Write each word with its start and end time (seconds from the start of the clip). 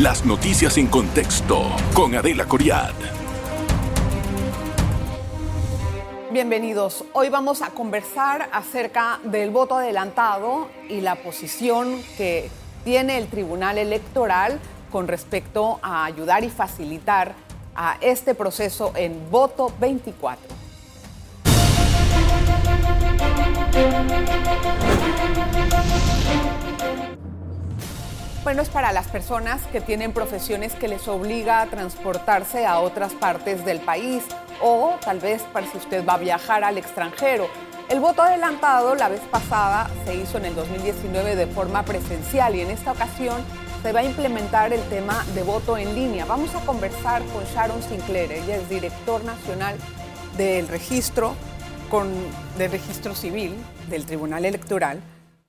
Las 0.00 0.24
noticias 0.24 0.78
en 0.78 0.86
contexto 0.86 1.72
con 1.92 2.14
Adela 2.14 2.44
Coriad. 2.44 2.92
Bienvenidos. 6.30 7.04
Hoy 7.14 7.30
vamos 7.30 7.62
a 7.62 7.70
conversar 7.70 8.48
acerca 8.52 9.18
del 9.24 9.50
voto 9.50 9.74
adelantado 9.74 10.68
y 10.88 11.00
la 11.00 11.16
posición 11.16 12.00
que 12.16 12.48
tiene 12.84 13.18
el 13.18 13.26
Tribunal 13.26 13.76
Electoral 13.76 14.60
con 14.92 15.08
respecto 15.08 15.80
a 15.82 16.04
ayudar 16.04 16.44
y 16.44 16.50
facilitar 16.50 17.34
a 17.74 17.98
este 18.00 18.36
proceso 18.36 18.92
en 18.94 19.28
voto 19.32 19.72
24. 19.80 20.46
Bueno, 28.44 28.62
es 28.62 28.68
para 28.68 28.92
las 28.92 29.08
personas 29.08 29.60
que 29.72 29.80
tienen 29.80 30.12
profesiones 30.12 30.74
que 30.74 30.88
les 30.88 31.08
obliga 31.08 31.60
a 31.60 31.66
transportarse 31.66 32.64
a 32.64 32.78
otras 32.78 33.12
partes 33.12 33.64
del 33.64 33.80
país 33.80 34.22
o 34.62 34.94
tal 35.04 35.18
vez 35.18 35.42
para 35.52 35.66
si 35.66 35.76
usted 35.76 36.06
va 36.06 36.14
a 36.14 36.18
viajar 36.18 36.62
al 36.62 36.78
extranjero. 36.78 37.48
El 37.88 38.00
voto 38.00 38.22
adelantado 38.22 38.94
la 38.94 39.08
vez 39.08 39.20
pasada 39.30 39.90
se 40.04 40.14
hizo 40.14 40.38
en 40.38 40.46
el 40.46 40.54
2019 40.54 41.36
de 41.36 41.46
forma 41.48 41.82
presencial 41.84 42.54
y 42.54 42.60
en 42.60 42.70
esta 42.70 42.92
ocasión 42.92 43.42
se 43.82 43.92
va 43.92 44.00
a 44.00 44.04
implementar 44.04 44.72
el 44.72 44.82
tema 44.88 45.24
de 45.34 45.42
voto 45.42 45.76
en 45.76 45.94
línea. 45.94 46.24
Vamos 46.24 46.54
a 46.54 46.60
conversar 46.60 47.22
con 47.26 47.44
Sharon 47.44 47.82
Sinclair, 47.82 48.30
ella 48.30 48.56
es 48.56 48.68
director 48.68 49.24
nacional 49.24 49.76
del 50.36 50.68
registro, 50.68 51.34
con, 51.90 52.12
del 52.56 52.70
registro 52.70 53.14
civil 53.14 53.56
del 53.88 54.06
Tribunal 54.06 54.44
Electoral 54.44 55.00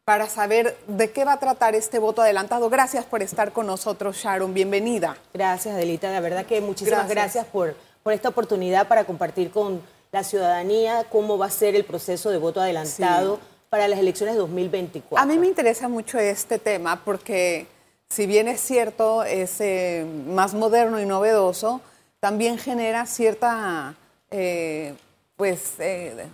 para 0.10 0.28
saber 0.28 0.76
de 0.88 1.12
qué 1.12 1.24
va 1.24 1.34
a 1.34 1.40
tratar 1.40 1.76
este 1.76 2.00
voto 2.00 2.24
adelantado. 2.24 2.68
Gracias 2.72 3.06
por 3.06 3.22
estar 3.22 3.52
con 3.52 3.68
nosotros, 3.68 4.18
Sharon. 4.18 4.56
Bienvenida. 4.56 5.16
Gracias, 5.36 5.76
Adelita. 5.76 6.10
La 6.10 6.20
verdad 6.20 6.48
que 6.48 6.62
muchísimas 6.62 7.08
gracias, 7.08 7.46
por, 7.46 7.76
por 8.02 8.14
esta 8.14 8.30
oportunidad 8.30 8.88
para 8.88 9.04
compartir 9.04 9.52
con 9.52 9.84
la 10.12 10.24
ciudadanía 10.24 11.06
cómo 11.12 11.38
va 11.38 11.46
a 11.46 11.52
ser 11.52 11.76
el 11.76 11.86
proceso 11.86 12.32
de 12.32 12.40
voto 12.40 12.60
adelantado 12.60 13.40
para 13.70 13.88
las 13.88 14.00
elecciones 14.00 14.34
de 14.34 14.40
2024. 14.40 15.16
A 15.16 15.28
mí 15.28 15.38
me 15.38 15.46
interesa 15.46 15.88
mucho 15.88 16.18
este 16.18 16.58
tema 16.58 17.04
porque 17.06 17.68
si 18.10 18.26
bien 18.26 18.48
es 18.48 18.62
cierto, 18.62 19.24
es 19.24 19.62
eh, 19.62 20.08
más 20.26 20.56
moderno 20.56 21.00
y 21.00 21.06
novedoso, 21.06 21.82
también 22.20 22.58
genera 22.58 23.06
cierta, 23.06 23.94
eh, 24.32 24.96
pues, 25.38 25.74
eh, 25.78 26.26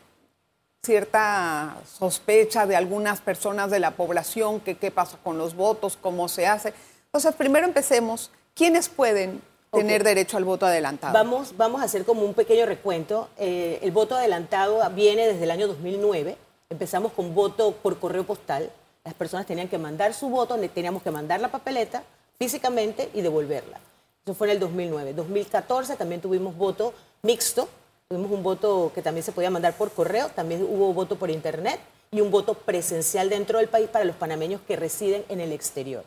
cierta 0.85 1.77
sospecha 1.85 2.65
de 2.65 2.75
algunas 2.75 3.19
personas 3.21 3.71
de 3.71 3.79
la 3.79 3.91
población, 3.91 4.59
que 4.59 4.77
qué 4.77 4.91
pasa 4.91 5.17
con 5.23 5.37
los 5.37 5.55
votos, 5.55 5.97
cómo 5.99 6.29
se 6.29 6.47
hace. 6.47 6.73
Entonces, 7.07 7.33
primero 7.35 7.65
empecemos. 7.65 8.31
¿Quiénes 8.53 8.87
pueden 8.87 9.41
tener 9.71 10.03
derecho 10.03 10.37
al 10.37 10.45
voto 10.45 10.65
adelantado? 10.65 11.13
Vamos, 11.13 11.57
vamos 11.57 11.81
a 11.81 11.85
hacer 11.85 12.05
como 12.05 12.21
un 12.21 12.33
pequeño 12.33 12.65
recuento. 12.65 13.27
Eh, 13.37 13.79
el 13.81 13.91
voto 13.91 14.15
adelantado 14.15 14.79
viene 14.91 15.27
desde 15.27 15.43
el 15.43 15.51
año 15.51 15.67
2009. 15.67 16.37
Empezamos 16.69 17.11
con 17.11 17.35
voto 17.35 17.73
por 17.73 17.99
correo 17.99 18.25
postal. 18.25 18.71
Las 19.03 19.13
personas 19.13 19.45
tenían 19.45 19.67
que 19.67 19.77
mandar 19.77 20.13
su 20.13 20.29
voto, 20.29 20.57
teníamos 20.73 21.03
que 21.03 21.11
mandar 21.11 21.41
la 21.41 21.49
papeleta 21.49 22.03
físicamente 22.39 23.09
y 23.13 23.21
devolverla. 23.21 23.79
Eso 24.23 24.33
fue 24.33 24.47
en 24.47 24.53
el 24.53 24.59
2009. 24.59 25.13
2014 25.13 25.95
también 25.97 26.21
tuvimos 26.21 26.57
voto 26.57 26.93
mixto, 27.21 27.69
Tuvimos 28.15 28.31
un 28.31 28.43
voto 28.43 28.93
que 28.95 29.01
también 29.01 29.25
se 29.25 29.33
podía 29.33 29.49
mandar 29.49 29.73
por 29.73 29.91
correo, 29.91 30.29
también 30.29 30.63
hubo 30.63 30.93
voto 30.93 31.17
por 31.17 31.29
internet 31.29 31.81
y 32.11 32.21
un 32.21 32.31
voto 32.31 32.53
presencial 32.53 33.27
dentro 33.27 33.59
del 33.59 33.67
país 33.67 33.89
para 33.89 34.05
los 34.05 34.15
panameños 34.15 34.61
que 34.65 34.77
residen 34.77 35.25
en 35.27 35.41
el 35.41 35.51
exterior. 35.51 36.05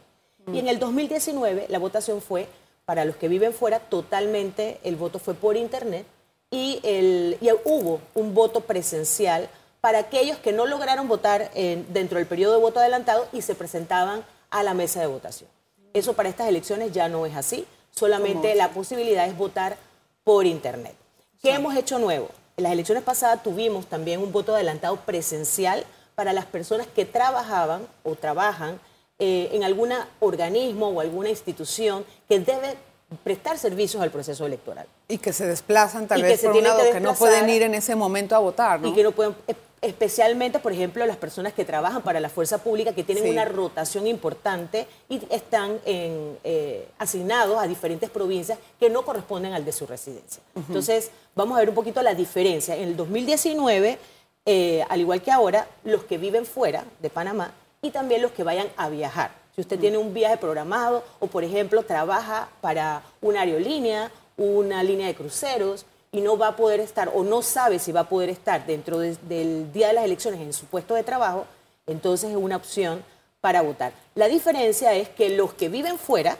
Y 0.50 0.58
en 0.58 0.68
el 0.68 0.78
2019 0.78 1.66
la 1.68 1.78
votación 1.78 2.22
fue 2.22 2.48
para 2.86 3.04
los 3.04 3.16
que 3.16 3.28
viven 3.28 3.52
fuera, 3.52 3.78
totalmente 3.78 4.80
el 4.84 4.96
voto 4.96 5.18
fue 5.18 5.34
por 5.34 5.58
internet 5.58 6.06
y, 6.50 6.80
el, 6.82 7.36
hubo 7.66 8.00
un 8.14 8.32
voto 8.32 8.62
presencial 8.62 9.50
para 9.82 9.98
aquellos 9.98 10.38
que 10.38 10.54
no 10.54 10.64
lograron 10.64 11.08
votar 11.08 11.50
dentro 11.52 12.16
del 12.16 12.26
periodo 12.26 12.54
de 12.54 12.62
voto 12.62 12.80
adelantado 12.80 13.28
y 13.34 13.42
se 13.42 13.54
presentaban 13.54 14.24
a 14.48 14.62
la 14.62 14.72
mesa 14.72 15.00
de 15.00 15.08
votación. 15.08 15.50
Eso 15.92 16.14
para 16.14 16.30
estas 16.30 16.48
elecciones 16.48 16.90
ya 16.90 17.10
no 17.10 17.26
es 17.26 17.36
así, 17.36 17.66
solamente 17.90 18.54
la 18.54 18.70
posibilidad 18.70 19.26
es 19.26 19.36
votar 19.36 19.76
por 20.24 20.46
internet. 20.46 20.96
¿Qué 21.42 21.52
hemos 21.52 21.76
hecho 21.76 21.98
nuevo? 21.98 22.30
En 22.56 22.64
las 22.64 22.72
elecciones 22.72 23.04
pasadas 23.04 23.42
tuvimos 23.42 23.86
también 23.86 24.20
un 24.20 24.32
voto 24.32 24.54
adelantado 24.54 24.96
presencial 24.96 25.84
para 26.16 26.32
las 26.32 26.46
personas 26.46 26.88
que 26.88 27.04
trabajaban 27.04 27.86
o 28.02 28.16
trabajan 28.16 28.80
eh, 29.20 29.50
en 29.52 29.62
algún 29.62 29.92
organismo 30.18 30.88
o 30.88 31.00
alguna 31.00 31.28
institución 31.28 32.04
que 32.28 32.40
debe 32.40 32.76
prestar 33.22 33.56
servicios 33.56 34.02
al 34.02 34.10
proceso 34.10 34.44
electoral. 34.46 34.86
Y 35.06 35.18
que 35.18 35.32
se 35.32 35.46
desplazan 35.46 36.08
tal 36.08 36.22
vez 36.22 36.42
por 36.42 36.56
un 36.56 36.64
lado, 36.64 36.82
que, 36.92 37.00
no 37.00 37.14
pueden 37.14 37.48
ir 37.48 37.62
en 37.62 37.74
ese 37.74 37.94
momento 37.94 38.34
a 38.34 38.40
votar, 38.40 38.80
¿no? 38.80 38.88
Y 38.88 38.92
que 38.92 39.04
no 39.04 39.12
pueden, 39.12 39.36
especialmente, 39.80 40.58
por 40.58 40.72
ejemplo, 40.72 41.04
las 41.06 41.16
personas 41.16 41.52
que 41.52 41.64
trabajan 41.64 42.02
para 42.02 42.20
la 42.20 42.28
fuerza 42.28 42.58
pública, 42.58 42.92
que 42.92 43.04
tienen 43.04 43.30
una 43.30 43.44
rotación 43.44 44.06
importante 44.06 44.86
y 45.08 45.20
están 45.30 45.78
eh, 45.84 46.88
asignados 46.98 47.58
a 47.58 47.66
diferentes 47.66 48.10
provincias 48.10 48.58
que 48.78 48.90
no 48.90 49.02
corresponden 49.02 49.52
al 49.52 49.64
de 49.64 49.72
su 49.72 49.86
residencia. 49.86 50.42
Entonces, 50.54 51.10
vamos 51.34 51.56
a 51.56 51.60
ver 51.60 51.68
un 51.68 51.74
poquito 51.74 52.02
la 52.02 52.14
diferencia. 52.14 52.76
En 52.76 52.88
el 52.88 52.96
2019, 52.96 53.98
eh, 54.46 54.84
al 54.88 55.00
igual 55.00 55.22
que 55.22 55.30
ahora, 55.30 55.68
los 55.84 56.04
que 56.04 56.18
viven 56.18 56.46
fuera 56.46 56.84
de 57.00 57.10
Panamá 57.10 57.52
y 57.82 57.90
también 57.90 58.22
los 58.22 58.32
que 58.32 58.42
vayan 58.42 58.68
a 58.76 58.88
viajar. 58.88 59.30
Si 59.54 59.60
usted 59.60 59.78
tiene 59.78 59.98
un 59.98 60.14
viaje 60.14 60.36
programado 60.36 61.04
o, 61.20 61.26
por 61.26 61.44
ejemplo, 61.44 61.82
trabaja 61.82 62.48
para 62.60 63.02
una 63.20 63.42
aerolínea, 63.42 64.10
una 64.36 64.82
línea 64.82 65.06
de 65.06 65.14
cruceros, 65.14 65.84
y 66.12 66.20
no 66.20 66.38
va 66.38 66.48
a 66.48 66.56
poder 66.56 66.80
estar 66.80 67.10
o 67.14 67.22
no 67.22 67.42
sabe 67.42 67.78
si 67.78 67.92
va 67.92 68.00
a 68.00 68.08
poder 68.08 68.30
estar 68.30 68.66
dentro 68.66 68.98
del 68.98 69.72
día 69.72 69.88
de 69.88 69.92
las 69.94 70.04
elecciones 70.04 70.40
en 70.40 70.52
su 70.52 70.66
puesto 70.66 70.94
de 70.94 71.02
trabajo, 71.02 71.46
entonces 71.86 72.30
es 72.30 72.36
una 72.36 72.56
opción 72.56 73.04
para 73.40 73.62
votar. 73.62 73.92
La 74.14 74.28
diferencia 74.28 74.94
es 74.94 75.08
que 75.08 75.28
los 75.30 75.54
que 75.54 75.68
viven 75.68 75.98
fuera, 75.98 76.38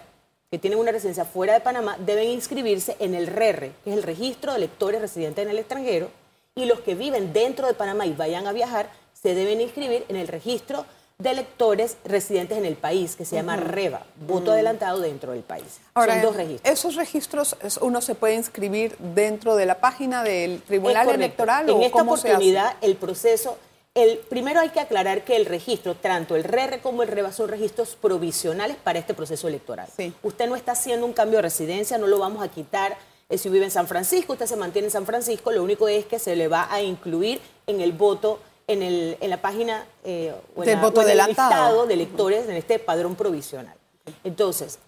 que 0.51 0.59
tienen 0.59 0.79
una 0.79 0.93
residencia 0.93 1.25
fuera 1.25 1.55
de 1.55 1.61
Panamá, 1.61 1.97
deben 1.99 2.29
inscribirse 2.29 2.97
en 2.99 3.15
el 3.15 3.27
RERRE, 3.27 3.73
que 3.85 3.91
es 3.91 3.97
el 3.97 4.03
registro 4.03 4.53
de 4.53 4.59
electores 4.59 5.01
residentes 5.01 5.45
en 5.45 5.51
el 5.51 5.59
extranjero, 5.59 6.11
y 6.55 6.65
los 6.65 6.81
que 6.81 6.95
viven 6.95 7.33
dentro 7.33 7.67
de 7.67 7.75
Panamá 7.75 8.07
y 8.07 8.15
vayan 8.15 8.47
a 8.47 8.53
viajar, 8.53 8.91
se 9.13 9.35
deben 9.35 9.61
inscribir 9.61 10.05
en 10.09 10.17
el 10.17 10.29
registro 10.29 10.87
de 11.21 11.31
electores 11.31 11.97
residentes 12.05 12.57
en 12.57 12.65
el 12.65 12.77
país, 12.77 13.17
que 13.17 13.25
se 13.25 13.35
llama 13.35 13.57
REVA, 13.57 14.07
voto 14.25 14.53
adelantado 14.53 15.01
dentro 15.01 15.33
del 15.33 15.43
país. 15.43 15.81
Ahora, 15.95 16.13
Son 16.13 16.23
dos 16.23 16.37
registros. 16.37 16.73
¿Esos 16.73 16.95
registros 16.95 17.57
uno 17.81 18.01
se 18.01 18.15
puede 18.15 18.37
inscribir 18.37 18.97
dentro 18.99 19.57
de 19.57 19.67
la 19.67 19.81
página 19.81 20.23
del 20.23 20.63
Tribunal 20.63 21.09
Electoral? 21.09 21.69
En 21.71 21.83
esta 21.83 22.03
oportunidad, 22.03 22.77
el 22.83 22.95
proceso... 22.95 23.59
El, 23.97 24.19
primero 24.19 24.61
hay 24.61 24.69
que 24.69 24.79
aclarar 24.79 25.25
que 25.25 25.35
el 25.35 25.47
registro, 25.47 25.97
tanto 25.97 26.37
el 26.37 26.45
RERE 26.45 26.81
como 26.81 27.03
el 27.03 27.09
REVA, 27.09 27.33
son 27.33 27.49
registros 27.49 27.97
provisionales 27.97 28.77
para 28.77 29.01
este 29.01 29.13
proceso 29.13 29.49
electoral. 29.49 29.89
Usted 30.23 30.49
no 30.49 30.55
está 30.55 30.71
haciendo 30.71 31.05
un 31.05 31.15
cambio 31.15 31.39
de 31.39 31.43
residencia, 31.43 31.99
no 31.99 32.07
lo 32.07 32.21
vamos 32.21 32.45
a 32.45 32.49
quitar. 32.49 32.97
Eh, 33.29 33.39
si 33.39 33.49
vive 33.49 33.65
en 33.65 33.73
San 33.73 33.89
Francisco, 33.89 34.35
usted 34.35 34.47
se 34.47 34.55
mantiene 34.55 34.87
en 34.87 34.93
San 34.93 35.05
Francisco, 35.05 35.51
lo 35.51 35.65
único 35.65 35.89
es 35.89 36.07
que 36.07 36.21
se 36.21 36.37
le 36.37 36.47
va 36.47 36.73
a 36.73 36.81
incluir 36.81 37.41
en 37.67 37.81
el 37.81 37.91
voto 37.91 38.39
en, 38.69 38.83
el, 38.83 39.17
en 39.21 39.31
la 39.31 39.43
página 39.43 39.87
eh, 40.05 40.33
o 40.55 40.63
en, 40.63 40.69
el 40.69 41.27
listado 41.27 41.87
de 41.87 41.95
electores 41.95 42.49
en 42.49 42.57
este 42.57 42.79
padrón 42.79 43.17
provisional. 43.17 43.75
Entonces, 44.23 44.79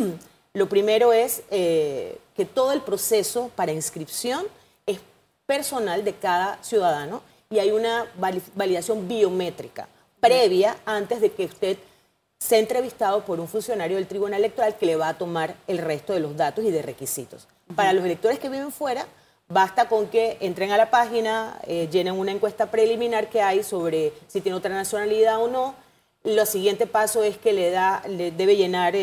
lo 0.54 0.68
primero 0.68 1.12
es 1.12 1.42
eh, 1.50 2.18
que 2.36 2.44
todo 2.44 2.72
el 2.72 2.82
proceso 2.82 3.50
para 3.56 3.72
inscripción 3.72 4.46
es 4.86 5.00
personal 5.46 6.04
de 6.04 6.14
cada 6.14 6.62
ciudadano 6.62 7.22
y 7.48 7.58
hay 7.58 7.72
una 7.72 8.06
validación 8.54 9.08
biométrica 9.08 9.88
previa 10.20 10.76
antes 10.84 11.20
de 11.20 11.32
que 11.32 11.46
usted 11.46 11.78
sea 12.38 12.58
entrevistado 12.58 13.24
por 13.24 13.40
un 13.40 13.48
funcionario 13.48 13.96
del 13.96 14.06
Tribunal 14.06 14.40
Electoral 14.40 14.76
que 14.76 14.86
le 14.86 14.96
va 14.96 15.08
a 15.08 15.18
tomar 15.18 15.56
el 15.66 15.78
resto 15.78 16.12
de 16.12 16.20
los 16.20 16.36
datos 16.36 16.64
y 16.64 16.70
de 16.70 16.82
requisitos. 16.82 17.48
Para 17.74 17.92
los 17.92 18.04
electores 18.04 18.38
que 18.38 18.48
viven 18.48 18.72
fuera, 18.72 19.06
Basta 19.50 19.88
con 19.88 20.06
que 20.06 20.36
entren 20.38 20.70
a 20.70 20.76
la 20.76 20.90
página, 20.90 21.60
eh, 21.66 21.88
llenen 21.90 22.16
una 22.16 22.30
encuesta 22.30 22.70
preliminar 22.70 23.28
que 23.28 23.42
hay 23.42 23.64
sobre 23.64 24.12
si 24.28 24.40
tiene 24.40 24.56
otra 24.56 24.72
nacionalidad 24.72 25.42
o 25.42 25.48
no. 25.48 25.74
Lo 26.22 26.46
siguiente 26.46 26.86
paso 26.86 27.24
es 27.24 27.36
que 27.36 27.52
le, 27.52 27.72
da, 27.72 28.00
le 28.06 28.30
debe 28.30 28.54
llenar 28.56 28.94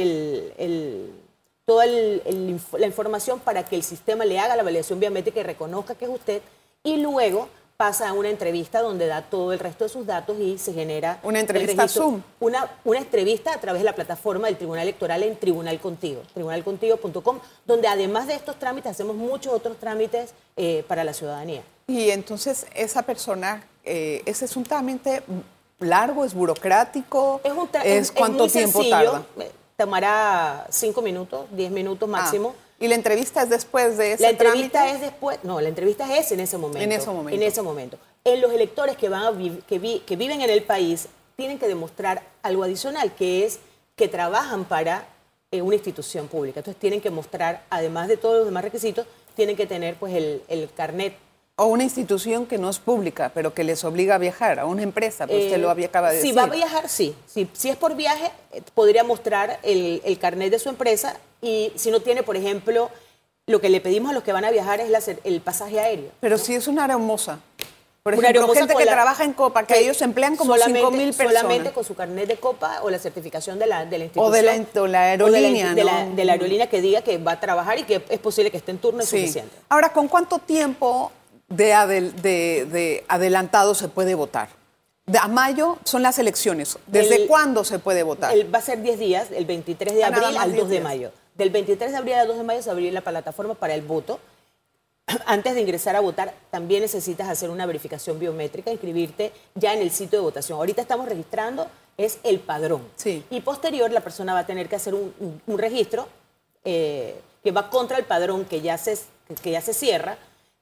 toda 1.66 1.86
la 1.86 2.88
información 2.88 3.42
para 3.42 3.66
que 3.66 3.76
el 3.76 3.84
sistema 3.84 4.24
le 4.24 4.40
haga 4.40 4.56
la 4.56 4.64
validación 4.64 5.02
biométrica 5.02 5.42
y 5.42 5.44
reconozca 5.44 5.96
que 5.96 6.06
es 6.06 6.12
usted. 6.12 6.42
Y 6.82 6.96
luego 6.96 7.50
pasa 7.78 8.10
a 8.10 8.14
una 8.14 8.30
entrevista 8.30 8.82
donde 8.82 9.06
da 9.06 9.22
todo 9.22 9.54
el 9.54 9.60
resto 9.60 9.84
de 9.84 9.90
sus 9.90 10.06
datos 10.08 10.36
y 10.40 10.58
se 10.58 10.74
genera... 10.74 11.20
Una 11.22 11.40
entrevista 11.40 11.88
Zoom. 11.88 12.24
Una, 12.40 12.70
una 12.84 12.98
entrevista 13.00 13.54
a 13.54 13.60
través 13.62 13.82
de 13.82 13.86
la 13.86 13.94
plataforma 13.94 14.48
del 14.48 14.58
Tribunal 14.58 14.82
Electoral 14.84 15.22
en 15.22 15.38
Tribunal 15.38 15.80
Contigo, 15.80 16.24
tribunalcontigo.com, 16.34 17.40
donde 17.66 17.88
además 17.88 18.26
de 18.26 18.34
estos 18.34 18.58
trámites 18.58 18.92
hacemos 18.92 19.16
muchos 19.16 19.54
otros 19.54 19.78
trámites 19.78 20.34
eh, 20.56 20.84
para 20.88 21.04
la 21.04 21.14
ciudadanía. 21.14 21.62
Y 21.86 22.10
entonces 22.10 22.66
esa 22.74 23.04
persona, 23.04 23.64
eh, 23.84 24.24
ese 24.26 24.46
es 24.46 24.58
un 24.58 24.64
trámite 24.64 25.22
largo, 25.80 26.26
es 26.26 26.34
burocrático, 26.34 27.42
es, 27.44 27.52
un 27.54 27.70
es, 27.84 28.12
cuánto 28.12 28.48
tiempo 28.48 28.84
tarda. 28.90 29.24
tomará 29.78 30.66
cinco 30.72 31.04
minutos, 31.04 31.46
diez 31.52 31.70
minutos 31.70 32.10
Ah, 32.10 32.12
máximo. 32.12 32.56
¿Y 32.80 32.88
la 32.88 32.96
entrevista 32.96 33.42
es 33.44 33.50
después 33.50 33.98
de 33.98 34.14
ese 34.14 34.24
La 34.24 34.30
entrevista 34.30 34.80
trámite? 34.84 34.96
es 34.96 35.02
después, 35.02 35.40
no, 35.44 35.60
la 35.62 35.70
entrevista 35.70 36.16
es 36.18 36.32
en 36.32 36.40
ese 36.40 36.58
momento. 36.58 36.80
En 36.84 36.92
ese 36.92 37.08
momento. 37.10 37.36
En 37.36 37.44
ese 37.48 37.62
momento. 37.62 37.98
En 38.24 38.42
los 38.42 38.52
electores 38.52 38.98
que, 38.98 39.10
van 39.10 39.24
a 39.24 39.32
vi- 39.32 39.64
que, 39.68 39.80
vi- 39.80 40.00
que 40.06 40.16
viven 40.16 40.42
en 40.42 40.50
el 40.50 40.64
país 40.64 41.08
tienen 41.36 41.58
que 41.60 41.68
demostrar 41.68 42.24
algo 42.44 42.64
adicional, 42.64 43.14
que 43.16 43.46
es 43.46 43.60
que 43.96 44.08
trabajan 44.08 44.66
para 44.66 45.08
eh, 45.52 45.62
una 45.62 45.76
institución 45.76 46.28
pública. 46.28 46.60
Entonces 46.60 46.80
tienen 46.80 47.02
que 47.02 47.10
mostrar, 47.10 47.64
además 47.70 48.08
de 48.08 48.18
todos 48.18 48.36
los 48.38 48.46
demás 48.46 48.64
requisitos, 48.64 49.08
tienen 49.36 49.56
que 49.56 49.66
tener 49.66 49.96
pues 49.96 50.14
el, 50.14 50.44
el 50.48 50.70
carnet. 50.76 51.16
O 51.60 51.66
una 51.66 51.84
institución 51.84 52.46
que 52.46 52.60
no 52.60 52.70
es 52.70 52.78
pública, 52.78 53.32
pero 53.34 53.52
que 53.52 53.64
les 53.64 53.84
obliga 53.84 54.14
a 54.14 54.18
viajar, 54.20 54.60
a 54.60 54.66
una 54.68 54.84
empresa, 54.84 55.26
pues 55.26 55.46
usted 55.46 55.56
Eh, 55.56 55.58
lo 55.58 55.72
había 55.72 55.88
acaba 55.88 56.12
de 56.12 56.22
si 56.22 56.28
decir. 56.28 56.38
va 56.38 56.44
a 56.44 56.56
viajar, 56.56 56.88
sí. 56.88 57.16
Si, 57.26 57.50
si 57.54 57.70
es 57.70 57.76
por 57.76 57.96
viaje, 57.96 58.32
eh, 58.54 58.62
podría 58.76 59.04
mostrar 59.04 59.58
el, 59.64 60.00
el 60.06 60.20
carnet 60.20 60.52
de 60.52 60.60
su 60.60 60.70
empresa 60.70 61.18
y 61.42 61.72
si 61.76 61.90
no 61.90 62.00
tiene, 62.00 62.22
por 62.22 62.36
ejemplo, 62.38 62.92
lo 63.48 63.60
que 63.60 63.70
le 63.70 63.82
pedimos 63.82 64.12
a 64.12 64.14
los 64.14 64.22
que 64.22 64.34
van 64.34 64.46
a 64.46 64.52
viajar 64.52 64.82
es 64.82 64.90
la 64.92 65.00
el 65.24 65.42
pasaje 65.42 65.80
aéreo. 65.80 66.12
Pero 66.20 66.38
si 66.38 66.54
es 66.54 66.68
una 66.68 66.84
aeromosa. 66.84 67.40
Por 68.04 68.14
ejemplo, 68.14 68.54
gente 68.54 68.76
que 68.76 68.86
la- 68.86 68.92
trabaja 68.92 69.24
en 69.24 69.34
Copa, 69.34 69.64
que 69.66 69.80
ellos 69.80 70.00
emplean 70.04 70.36
como 70.36 70.54
solamente- 70.54 70.80
5 70.82 70.92
mil 70.92 71.12
personas. 71.12 71.42
Solamente 71.42 71.72
con 71.72 71.84
su 71.84 71.96
carnet 71.96 72.28
de 72.28 72.38
copa 72.38 72.82
o 72.84 72.90
la 72.92 73.00
certificación 73.00 73.58
de 73.58 73.66
la, 73.66 73.84
de 73.86 73.98
la 73.98 74.06
O 74.16 74.30
de 74.30 74.40
institución. 74.42 74.46
la- 74.46 74.82
o 74.82 74.88
la 74.88 75.00
o 75.26 75.30
de 75.32 75.38
aerolínea, 75.40 75.74
de 75.74 75.84
la, 75.84 76.06
¿no? 76.06 76.16
de 76.16 76.24
la 76.24 76.34
aerolínea 76.34 76.70
que 76.70 76.82
diga 76.82 77.02
que 77.02 77.18
va 77.18 77.32
a 77.34 77.40
trabajar 77.40 77.80
y 77.80 77.84
que 77.84 78.04
es 78.08 78.20
posible 78.20 78.52
que 78.52 78.58
esté 78.58 78.70
en 78.72 78.78
turno 78.78 79.02
es 79.02 79.10
Sí. 79.10 79.20
suficiente. 79.22 79.56
Ahora, 79.70 79.92
¿con 79.92 80.08
cuánto 80.08 80.38
tiempo 80.40 81.12
de, 81.48 81.74
adel- 81.74 82.14
de- 82.14 82.66
de 82.66 83.06
adelantado 83.08 83.76
se 83.76 83.88
puede 83.88 84.16
votar? 84.16 84.50
De, 85.06 85.18
a 85.20 85.28
mayo 85.28 85.78
son 85.86 86.02
las 86.04 86.20
elecciones. 86.20 86.78
¿Desde 86.88 87.24
El- 87.24 87.28
cuándo 87.28 87.64
se 87.64 87.80
puede 87.80 88.04
votar? 88.04 88.34
El- 88.34 88.54
va 88.54 88.60
a 88.60 88.62
ser 88.62 88.82
10 88.82 89.00
días, 89.00 89.30
del 89.30 89.46
23 89.46 89.94
de 89.96 90.04
Ah, 90.04 90.10
nada 90.10 90.28
abril 90.28 90.38
al 90.42 90.52
10 90.52 90.62
2 90.64 90.70
de 90.70 90.82
mayo. 90.82 91.12
Del 91.36 91.50
23 91.50 91.92
de 91.92 91.98
abril 91.98 92.14
al 92.16 92.28
2 92.28 92.38
de 92.38 92.44
mayo 92.44 92.62
se 92.62 92.70
abrirá 92.70 92.92
la 92.94 93.02
plataforma 93.02 93.54
para 93.54 93.74
el 93.74 93.82
voto. 93.84 94.20
Antes 95.26 95.56
de 95.56 95.62
ingresar 95.62 95.96
a 95.96 96.02
votar, 96.02 96.34
también 96.52 96.82
necesitas 96.82 97.30
hacer 97.30 97.50
una 97.50 97.66
verificación 97.66 98.20
biométrica, 98.20 98.70
inscribirte 98.72 99.32
ya 99.56 99.74
en 99.74 99.82
el 99.82 99.92
sitio 99.92 100.20
de 100.20 100.24
votación. 100.24 100.58
Ahorita 100.58 100.82
estamos 100.82 101.08
registrando, 101.08 101.68
es 101.96 102.18
el 102.24 102.40
padrón. 102.42 102.82
Sí. 102.98 103.24
Y 103.30 103.40
posterior, 103.42 103.90
la 103.92 104.02
persona 104.02 104.34
va 104.34 104.40
a 104.40 104.46
tener 104.46 104.68
que 104.68 104.76
hacer 104.76 104.94
un, 104.94 105.14
un- 105.20 105.42
un 105.48 105.58
registro 105.58 106.08
eh, 106.66 107.22
que 107.42 107.52
va 107.52 107.70
contra 107.70 107.98
el 107.98 108.04
padrón 108.04 108.44
que 108.44 108.60
ya 108.60 108.78
se, 108.78 108.98
que 109.42 109.52
ya 109.52 109.62
se 109.62 109.74
cierra. 109.74 110.18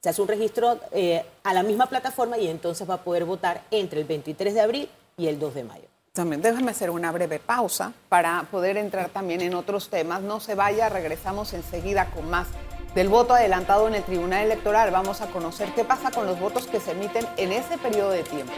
Se 0.06 0.10
hace 0.10 0.22
un 0.22 0.28
registro 0.28 0.78
eh, 0.92 1.24
a 1.42 1.52
la 1.52 1.64
misma 1.64 1.86
plataforma 1.86 2.38
y 2.38 2.46
entonces 2.46 2.88
va 2.88 2.94
a 2.94 3.02
poder 3.02 3.24
votar 3.24 3.64
entre 3.72 4.02
el 4.02 4.06
23 4.06 4.54
de 4.54 4.60
abril 4.60 4.88
y 5.16 5.26
el 5.26 5.40
2 5.40 5.54
de 5.56 5.64
mayo. 5.64 5.88
También 6.12 6.40
déjame 6.40 6.70
hacer 6.70 6.90
una 6.90 7.10
breve 7.10 7.40
pausa 7.40 7.92
para 8.08 8.40
poder 8.48 8.76
entrar 8.76 9.08
también 9.08 9.40
en 9.40 9.52
otros 9.54 9.88
temas. 9.88 10.22
No 10.22 10.38
se 10.38 10.54
vaya, 10.54 10.88
regresamos 10.88 11.54
enseguida 11.54 12.08
con 12.12 12.30
más 12.30 12.46
del 12.94 13.08
voto 13.08 13.34
adelantado 13.34 13.88
en 13.88 13.96
el 13.96 14.04
Tribunal 14.04 14.44
Electoral. 14.44 14.92
Vamos 14.92 15.22
a 15.22 15.26
conocer 15.26 15.74
qué 15.74 15.82
pasa 15.82 16.12
con 16.12 16.24
los 16.24 16.38
votos 16.38 16.68
que 16.68 16.78
se 16.78 16.92
emiten 16.92 17.26
en 17.36 17.50
ese 17.50 17.76
periodo 17.76 18.10
de 18.10 18.22
tiempo. 18.22 18.52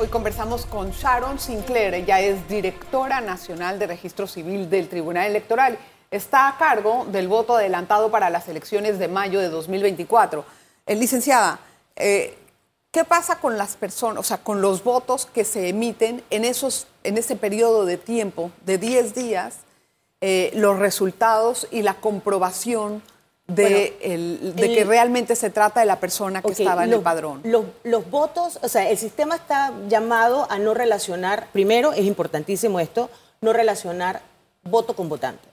Hoy 0.00 0.08
conversamos 0.08 0.64
con 0.64 0.92
Sharon 0.92 1.38
Sinclair, 1.38 1.92
ella 1.92 2.20
es 2.20 2.48
directora 2.48 3.20
nacional 3.20 3.78
de 3.78 3.86
registro 3.86 4.26
civil 4.26 4.70
del 4.70 4.88
Tribunal 4.88 5.26
Electoral. 5.26 5.76
Está 6.10 6.48
a 6.48 6.56
cargo 6.56 7.04
del 7.12 7.28
voto 7.28 7.56
adelantado 7.56 8.10
para 8.10 8.30
las 8.30 8.48
elecciones 8.48 8.98
de 8.98 9.08
mayo 9.08 9.40
de 9.40 9.50
2024. 9.50 10.42
Eh, 10.86 10.96
licenciada, 10.96 11.60
eh, 11.96 12.34
¿qué 12.90 13.04
pasa 13.04 13.40
con 13.40 13.58
las 13.58 13.76
personas, 13.76 14.20
o 14.20 14.22
sea, 14.22 14.38
con 14.38 14.62
los 14.62 14.82
votos 14.82 15.26
que 15.26 15.44
se 15.44 15.68
emiten 15.68 16.24
en, 16.30 16.46
esos, 16.46 16.86
en 17.04 17.18
ese 17.18 17.36
periodo 17.36 17.84
de 17.84 17.98
tiempo 17.98 18.52
de 18.64 18.78
10 18.78 19.14
días, 19.14 19.58
eh, 20.22 20.50
los 20.54 20.78
resultados 20.78 21.68
y 21.70 21.82
la 21.82 22.00
comprobación 22.00 23.02
de, 23.54 23.62
Bueno, 23.62 24.14
el- 24.14 24.54
de 24.56 24.66
el- 24.66 24.74
que 24.74 24.84
realmente 24.84 25.36
se 25.36 25.50
trata 25.50 25.80
de 25.80 25.86
la 25.86 26.00
persona 26.00 26.42
que 26.42 26.52
estaba 26.52 26.84
en 26.84 26.90
los- 26.90 26.98
el 26.98 27.04
padrón? 27.04 27.40
Los, 27.44 27.64
los 27.84 28.10
votos, 28.10 28.58
o 28.62 28.68
sea, 28.68 28.88
el 28.90 28.98
sistema 28.98 29.36
está 29.36 29.72
llamado 29.88 30.46
a 30.50 30.58
no 30.58 30.74
relacionar, 30.74 31.48
primero, 31.52 31.92
es 31.92 32.04
importantísimo 32.04 32.80
esto, 32.80 33.10
no 33.40 33.52
relacionar 33.52 34.22
voto 34.62 34.94
con 34.94 35.08
votante. 35.08 35.48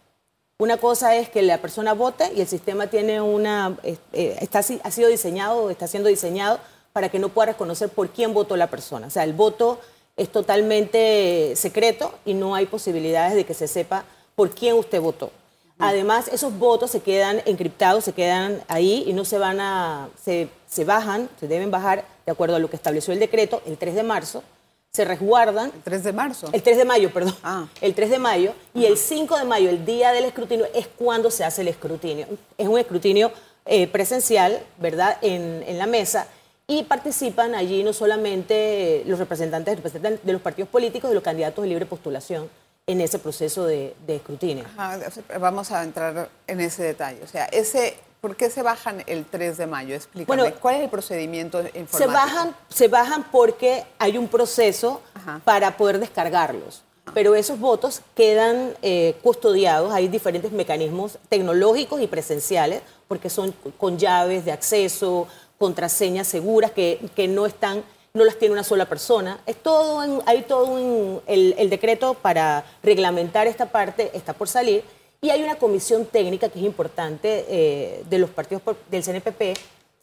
Una 0.59 0.77
cosa 0.77 1.15
es 1.15 1.29
que 1.29 1.41
la 1.43 1.59
persona 1.59 1.93
vote 1.93 2.31
y 2.35 2.41
el 2.41 2.47
sistema 2.47 2.87
tiene 2.87 3.21
una, 3.21 3.77
eh, 3.83 3.97
está, 4.41 4.59
ha 4.59 4.91
sido 4.91 5.07
diseñado, 5.09 5.69
está 5.69 5.87
siendo 5.87 6.09
diseñado 6.09 6.59
para 6.93 7.09
que 7.09 7.19
no 7.19 7.29
pueda 7.29 7.47
reconocer 7.51 7.89
por 7.89 8.09
quién 8.09 8.33
votó 8.33 8.57
la 8.57 8.67
persona. 8.67 9.07
O 9.07 9.09
sea, 9.11 9.23
el 9.23 9.33
voto 9.33 9.79
es 10.15 10.29
totalmente 10.31 11.53
secreto 11.55 12.11
y 12.25 12.33
no 12.33 12.55
hay 12.55 12.65
posibilidades 12.65 13.35
de 13.35 13.45
que 13.45 13.53
se 13.53 13.67
sepa 13.67 14.03
por 14.35 14.49
quién 14.49 14.75
usted 14.75 14.99
votó. 14.99 15.31
Además, 15.79 16.29
esos 16.31 16.57
votos 16.57 16.91
se 16.91 17.01
quedan 17.01 17.41
encriptados, 17.45 18.03
se 18.03 18.13
quedan 18.13 18.61
ahí 18.67 19.03
y 19.05 19.13
no 19.13 19.25
se 19.25 19.37
van 19.37 19.59
a, 19.59 20.09
se, 20.23 20.49
se 20.67 20.85
bajan, 20.85 21.29
se 21.39 21.47
deben 21.47 21.69
bajar 21.69 22.05
de 22.25 22.31
acuerdo 22.31 22.55
a 22.55 22.59
lo 22.59 22.69
que 22.69 22.75
estableció 22.75 23.13
el 23.13 23.19
decreto 23.19 23.61
el 23.65 23.77
3 23.77 23.95
de 23.95 24.03
marzo, 24.03 24.43
se 24.91 25.05
resguardan 25.05 25.71
El 25.75 25.83
3 25.83 26.03
de 26.03 26.13
marzo. 26.13 26.49
el 26.51 26.63
3 26.63 26.77
de 26.77 26.85
mayo, 26.85 27.13
perdón. 27.13 27.35
Ah. 27.43 27.67
El 27.81 27.93
3 27.93 28.09
de 28.09 28.19
mayo. 28.19 28.53
Y 28.73 28.85
el 28.85 28.97
5 28.97 29.37
de 29.37 29.43
mayo, 29.43 29.69
el 29.69 29.85
día 29.85 30.11
del 30.11 30.25
escrutinio, 30.25 30.65
es 30.73 30.87
cuando 30.87 31.29
se 31.29 31.43
hace 31.43 31.61
el 31.61 31.67
escrutinio. 31.67 32.25
Es 32.57 32.67
un 32.67 32.79
escrutinio 32.79 33.31
eh, 33.65 33.85
presencial, 33.87 34.59
¿verdad?, 34.79 35.17
en, 35.21 35.63
en 35.67 35.77
la 35.77 35.85
mesa. 35.85 36.27
Y 36.65 36.83
participan 36.83 37.53
allí 37.53 37.83
no 37.83 37.93
solamente 37.93 39.03
los 39.05 39.19
representantes, 39.19 39.75
representantes 39.75 40.25
de 40.25 40.33
los 40.33 40.41
partidos 40.41 40.69
políticos, 40.69 41.11
de 41.11 41.15
los 41.15 41.23
candidatos 41.23 41.61
de 41.61 41.69
libre 41.69 41.85
postulación 41.85 42.49
en 42.87 43.01
ese 43.01 43.19
proceso 43.19 43.65
de, 43.65 43.95
de 44.07 44.15
escrutinio. 44.15 44.63
Ajá, 44.77 44.97
vamos 45.39 45.71
a 45.71 45.83
entrar 45.83 46.29
en 46.47 46.61
ese 46.61 46.83
detalle. 46.83 47.21
O 47.21 47.27
sea, 47.27 47.45
ese, 47.45 47.97
¿por 48.21 48.37
qué 48.37 48.49
se 48.49 48.61
bajan 48.61 49.03
el 49.07 49.25
3 49.25 49.57
de 49.57 49.67
mayo? 49.67 49.93
Explícame. 49.93 50.41
Bueno, 50.41 50.55
¿Cuál 50.61 50.75
es 50.75 50.81
el 50.83 50.89
procedimiento 50.89 51.59
informático? 51.59 51.97
Se 51.97 52.07
bajan, 52.07 52.55
se 52.69 52.87
bajan 52.87 53.25
porque 53.29 53.83
hay 53.99 54.17
un 54.17 54.29
proceso 54.29 55.01
Ajá. 55.13 55.41
para 55.43 55.75
poder 55.75 55.99
descargarlos. 55.99 56.83
Pero 57.13 57.35
esos 57.35 57.59
votos 57.59 58.01
quedan 58.15 58.73
eh, 58.81 59.15
custodiados, 59.21 59.93
hay 59.93 60.07
diferentes 60.07 60.51
mecanismos 60.51 61.17
tecnológicos 61.29 62.01
y 62.01 62.07
presenciales, 62.07 62.81
porque 63.07 63.29
son 63.29 63.53
con 63.77 63.97
llaves 63.97 64.43
de 64.45 64.51
acceso, 64.51 65.27
contraseñas 65.57 66.27
seguras 66.27 66.71
que, 66.71 66.99
que 67.15 67.27
no 67.27 67.45
están, 67.45 67.83
no 68.17 68.25
las 68.25 68.37
tiene 68.37 68.53
una 68.53 68.63
sola 68.63 68.85
persona. 68.85 69.39
Es 69.45 69.57
todo 69.57 70.21
hay 70.25 70.41
todo 70.41 70.65
un, 70.65 71.21
el, 71.27 71.69
decreto 71.69 72.15
para 72.15 72.65
reglamentar 72.83 73.47
esta 73.47 73.67
parte 73.67 74.11
está 74.13 74.33
por 74.33 74.47
salir 74.47 74.83
y 75.21 75.29
hay 75.29 75.43
una 75.43 75.55
comisión 75.55 76.05
técnica 76.05 76.49
que 76.49 76.59
es 76.59 76.65
importante 76.65 77.45
eh, 77.47 78.03
de 78.09 78.19
los 78.19 78.29
partidos 78.29 78.63
del 78.89 79.03
CNPP 79.03 79.57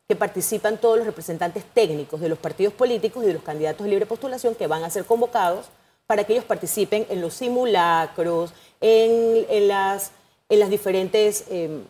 que 0.09 0.17
participan 0.17 0.79
todos 0.79 0.99
los 0.99 1.07
representantes 1.07 1.65
técnicos 1.73 2.21
de 2.21 2.29
los 2.29 2.39
partidos 2.39 2.75
políticos 2.75 3.25
y 3.25 3.27
de 3.27 3.35
los 3.35 3.43
candidatos 3.43 3.85
de 3.85 3.91
libre 3.91 4.07
postulación 4.07 4.55
que 4.55 4.67
van 4.67 4.85
a 4.85 4.91
ser 4.91 5.05
convocados 5.05 5.67
para 6.07 6.25
que 6.25 6.35
ellos 6.35 6.45
participen 6.45 7.07
en 7.09 7.21
los 7.21 7.35
simulacros, 7.35 8.53
en, 8.81 9.47
en 9.49 9.69
las, 9.69 10.11
en 10.49 10.61
las 10.61 10.69
diferentes 10.69 11.45
eh, 11.49 11.81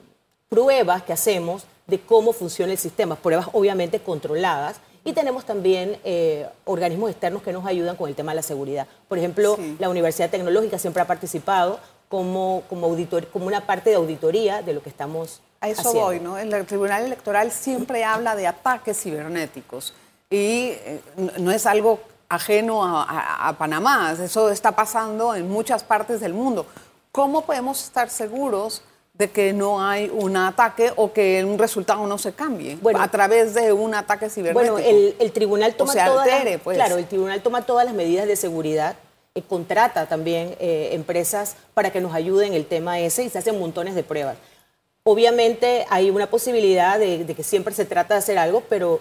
pruebas 0.49 1.03
que 1.03 1.13
hacemos 1.13 1.65
de 1.87 2.01
cómo 2.01 2.33
funciona 2.33 2.73
el 2.73 2.79
sistema, 2.79 3.17
pruebas 3.17 3.49
obviamente 3.53 4.01
controladas. 4.01 4.77
Y 5.05 5.13
tenemos 5.13 5.45
también 5.45 5.99
eh, 6.03 6.49
organismos 6.65 7.11
externos 7.11 7.43
que 7.43 7.53
nos 7.53 7.67
ayudan 7.67 7.95
con 7.97 8.09
el 8.09 8.15
tema 8.15 8.33
de 8.33 8.37
la 8.37 8.43
seguridad. 8.43 8.87
Por 9.09 9.19
ejemplo, 9.19 9.57
Sí. 9.57 9.77
la 9.79 9.89
Universidad 9.91 10.31
Tecnológica 10.31 10.79
siempre 10.79 11.03
ha 11.03 11.07
participado 11.07 11.79
como, 12.09 12.63
como, 12.69 12.87
auditor, 12.87 13.27
como 13.29 13.47
una 13.47 13.67
parte 13.67 13.91
de 13.91 13.97
auditoría 13.97 14.63
de 14.63 14.73
lo 14.73 14.83
que 14.83 14.89
estamos 14.89 15.41
A 15.61 15.69
eso 15.69 15.81
haciendo. 15.83 16.01
voy, 16.01 16.21
¿no? 16.21 16.39
El 16.39 16.65
Tribunal 16.67 17.05
Electoral 17.05 17.51
siempre 17.51 18.05
habla 18.05 18.35
de 18.37 18.47
ataques 18.47 18.99
cibernéticos 19.03 19.93
y 20.31 20.69
eh, 20.71 21.01
no- 21.39 21.51
es 21.51 21.67
algo 21.67 22.01
ajeno 22.29 22.83
a, 22.85 23.03
a- 23.05 23.49
a 23.49 23.59
Panamá, 23.59 24.15
eso 24.19 24.49
está 24.51 24.73
pasando 24.73 25.35
en 25.35 25.49
muchas 25.51 25.85
partes 25.85 26.21
del 26.21 26.33
mundo. 26.35 26.67
¿Cómo 27.13 27.43
podemos 27.43 27.85
estar 27.85 28.09
seguros 28.11 28.83
de 29.15 29.31
que 29.31 29.53
no 29.53 29.81
hay 29.81 30.11
un 30.13 30.37
ataque 30.37 30.93
o 30.97 31.13
que 31.13 31.45
un 31.45 31.57
resultado 31.57 32.05
no 32.07 32.19
se 32.19 32.33
cambie 32.33 32.77
Bueno, 32.83 33.01
a 33.01 33.07
través 33.09 33.55
de 33.55 33.73
un 33.73 33.95
ataque 33.95 34.29
cibernético? 34.29 34.73
Bueno, 34.75 34.87
el, 34.89 35.15
el 35.21 35.33
tribunal 35.33 35.75
toma 35.77 35.93
se 35.93 35.99
las- 35.99 36.59
pues. 36.63 36.77
claro, 36.77 36.97
el 36.99 37.07
tribunal 37.07 37.41
toma 37.41 37.63
todas 37.63 37.87
las 37.87 37.95
medidas 37.95 38.27
de 38.27 38.35
seguridad, 38.35 38.97
eh, 39.37 39.43
contrata 39.43 40.07
también 40.07 40.57
eh, 40.59 40.91
empresas 40.93 41.55
para 41.75 41.93
que 41.93 42.01
nos 42.01 42.13
ayuden 42.13 42.49
en 42.49 42.55
el 42.55 42.67
tema 42.67 42.99
ese 42.99 43.23
y 43.23 43.29
se 43.29 43.39
hacen 43.39 43.59
montones 43.59 43.95
de 43.95 44.03
pruebas. 44.03 44.37
Obviamente 45.05 45.87
hay 45.91 46.11
una 46.11 46.29
posibilidad 46.29 46.99
de, 46.99 47.25
de 47.25 47.35
que 47.37 47.45
siempre 47.45 47.73
se 47.73 47.85
trata 47.85 48.15
de 48.15 48.19
hacer 48.19 48.37
algo, 48.39 48.63
pero 48.69 49.01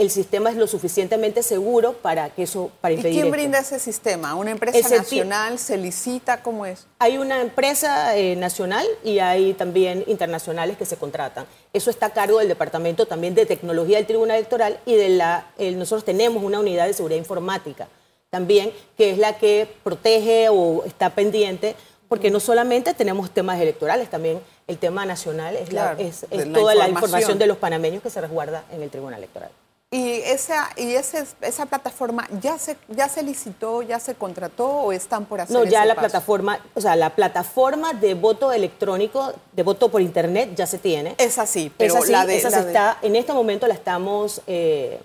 el 0.00 0.10
sistema 0.10 0.48
es 0.50 0.56
lo 0.56 0.66
suficientemente 0.66 1.42
seguro 1.42 1.92
para 1.92 2.30
que 2.30 2.44
eso 2.44 2.70
para 2.80 2.94
impedir 2.94 3.12
¿Y 3.12 3.16
quién 3.16 3.26
esto. 3.26 3.36
brinda 3.36 3.58
ese 3.58 3.78
sistema? 3.78 4.34
¿Una 4.34 4.50
empresa 4.50 4.88
nacional? 4.88 5.58
¿Se 5.58 5.76
licita? 5.76 6.42
¿Cómo 6.42 6.64
es? 6.64 6.86
Hay 6.98 7.18
una 7.18 7.40
empresa 7.42 8.16
eh, 8.16 8.34
nacional 8.34 8.86
y 9.04 9.18
hay 9.18 9.52
también 9.52 10.02
internacionales 10.06 10.78
que 10.78 10.86
se 10.86 10.96
contratan. 10.96 11.44
Eso 11.74 11.90
está 11.90 12.06
a 12.06 12.10
cargo 12.14 12.38
del 12.38 12.48
Departamento 12.48 13.06
también 13.06 13.34
de 13.34 13.44
Tecnología 13.44 13.98
del 13.98 14.06
Tribunal 14.06 14.36
Electoral 14.38 14.80
y 14.86 14.94
de 14.94 15.10
la 15.10 15.46
nosotros 15.58 16.04
tenemos 16.04 16.42
una 16.42 16.60
unidad 16.60 16.86
de 16.86 16.94
seguridad 16.94 17.18
informática 17.18 17.86
también 18.30 18.72
que 18.96 19.10
es 19.10 19.18
la 19.18 19.36
que 19.38 19.68
protege 19.84 20.48
o 20.50 20.84
está 20.84 21.10
pendiente 21.10 21.74
porque 22.08 22.30
no 22.30 22.40
solamente 22.40 22.94
tenemos 22.94 23.30
temas 23.30 23.60
electorales, 23.60 24.08
también 24.08 24.40
el 24.66 24.78
tema 24.78 25.04
nacional 25.04 25.56
es, 25.56 25.72
la- 25.72 25.94
Claro, 25.94 26.00
es- 26.08 26.22
de 26.22 26.36
es 26.38 26.46
la 26.48 26.58
toda 26.58 26.74
la 26.74 26.88
información 26.88 27.38
de 27.38 27.46
los 27.46 27.56
panameños 27.58 28.02
que 28.02 28.08
se 28.10 28.20
resguarda 28.20 28.64
en 28.72 28.82
el 28.82 28.90
Tribunal 28.90 29.18
Electoral. 29.18 29.50
¿Y 29.92 30.20
esa, 30.24 30.70
y 30.76 30.94
ese, 30.94 31.24
esa 31.40 31.66
plataforma 31.66 32.28
ya 32.40 32.58
se, 32.58 32.76
ya 32.86 33.08
se 33.08 33.24
licitó, 33.24 33.82
ya 33.82 33.98
se 33.98 34.14
contrató 34.14 34.68
o 34.68 34.92
están 34.92 35.26
por 35.26 35.40
hacer 35.40 35.56
No, 35.56 35.64
ya 35.64 35.80
ese 35.80 35.88
la 35.88 35.94
paso? 35.96 36.06
plataforma, 36.08 36.64
o 36.74 36.80
sea, 36.80 36.94
la 36.94 37.10
plataforma 37.16 37.92
de 37.94 38.14
voto 38.14 38.52
electrónico, 38.52 39.32
de 39.52 39.62
voto 39.64 39.88
por 39.90 40.00
internet 40.00 40.50
ya 40.54 40.66
se 40.66 40.78
tiene. 40.78 41.16
Es 41.18 41.38
así, 41.38 41.72
pero 41.76 41.94
esa 41.94 42.06
sí, 42.06 42.12
la 42.12 42.24
de... 42.24 42.36
esa 42.36 42.50
la 42.50 42.56
se 42.58 42.62
de- 42.62 42.68
está, 42.70 42.98
en 43.02 43.16
este 43.16 43.32
momento 43.32 43.66
la 43.66 43.74
estamos 43.74 44.42
eh, 44.46 45.00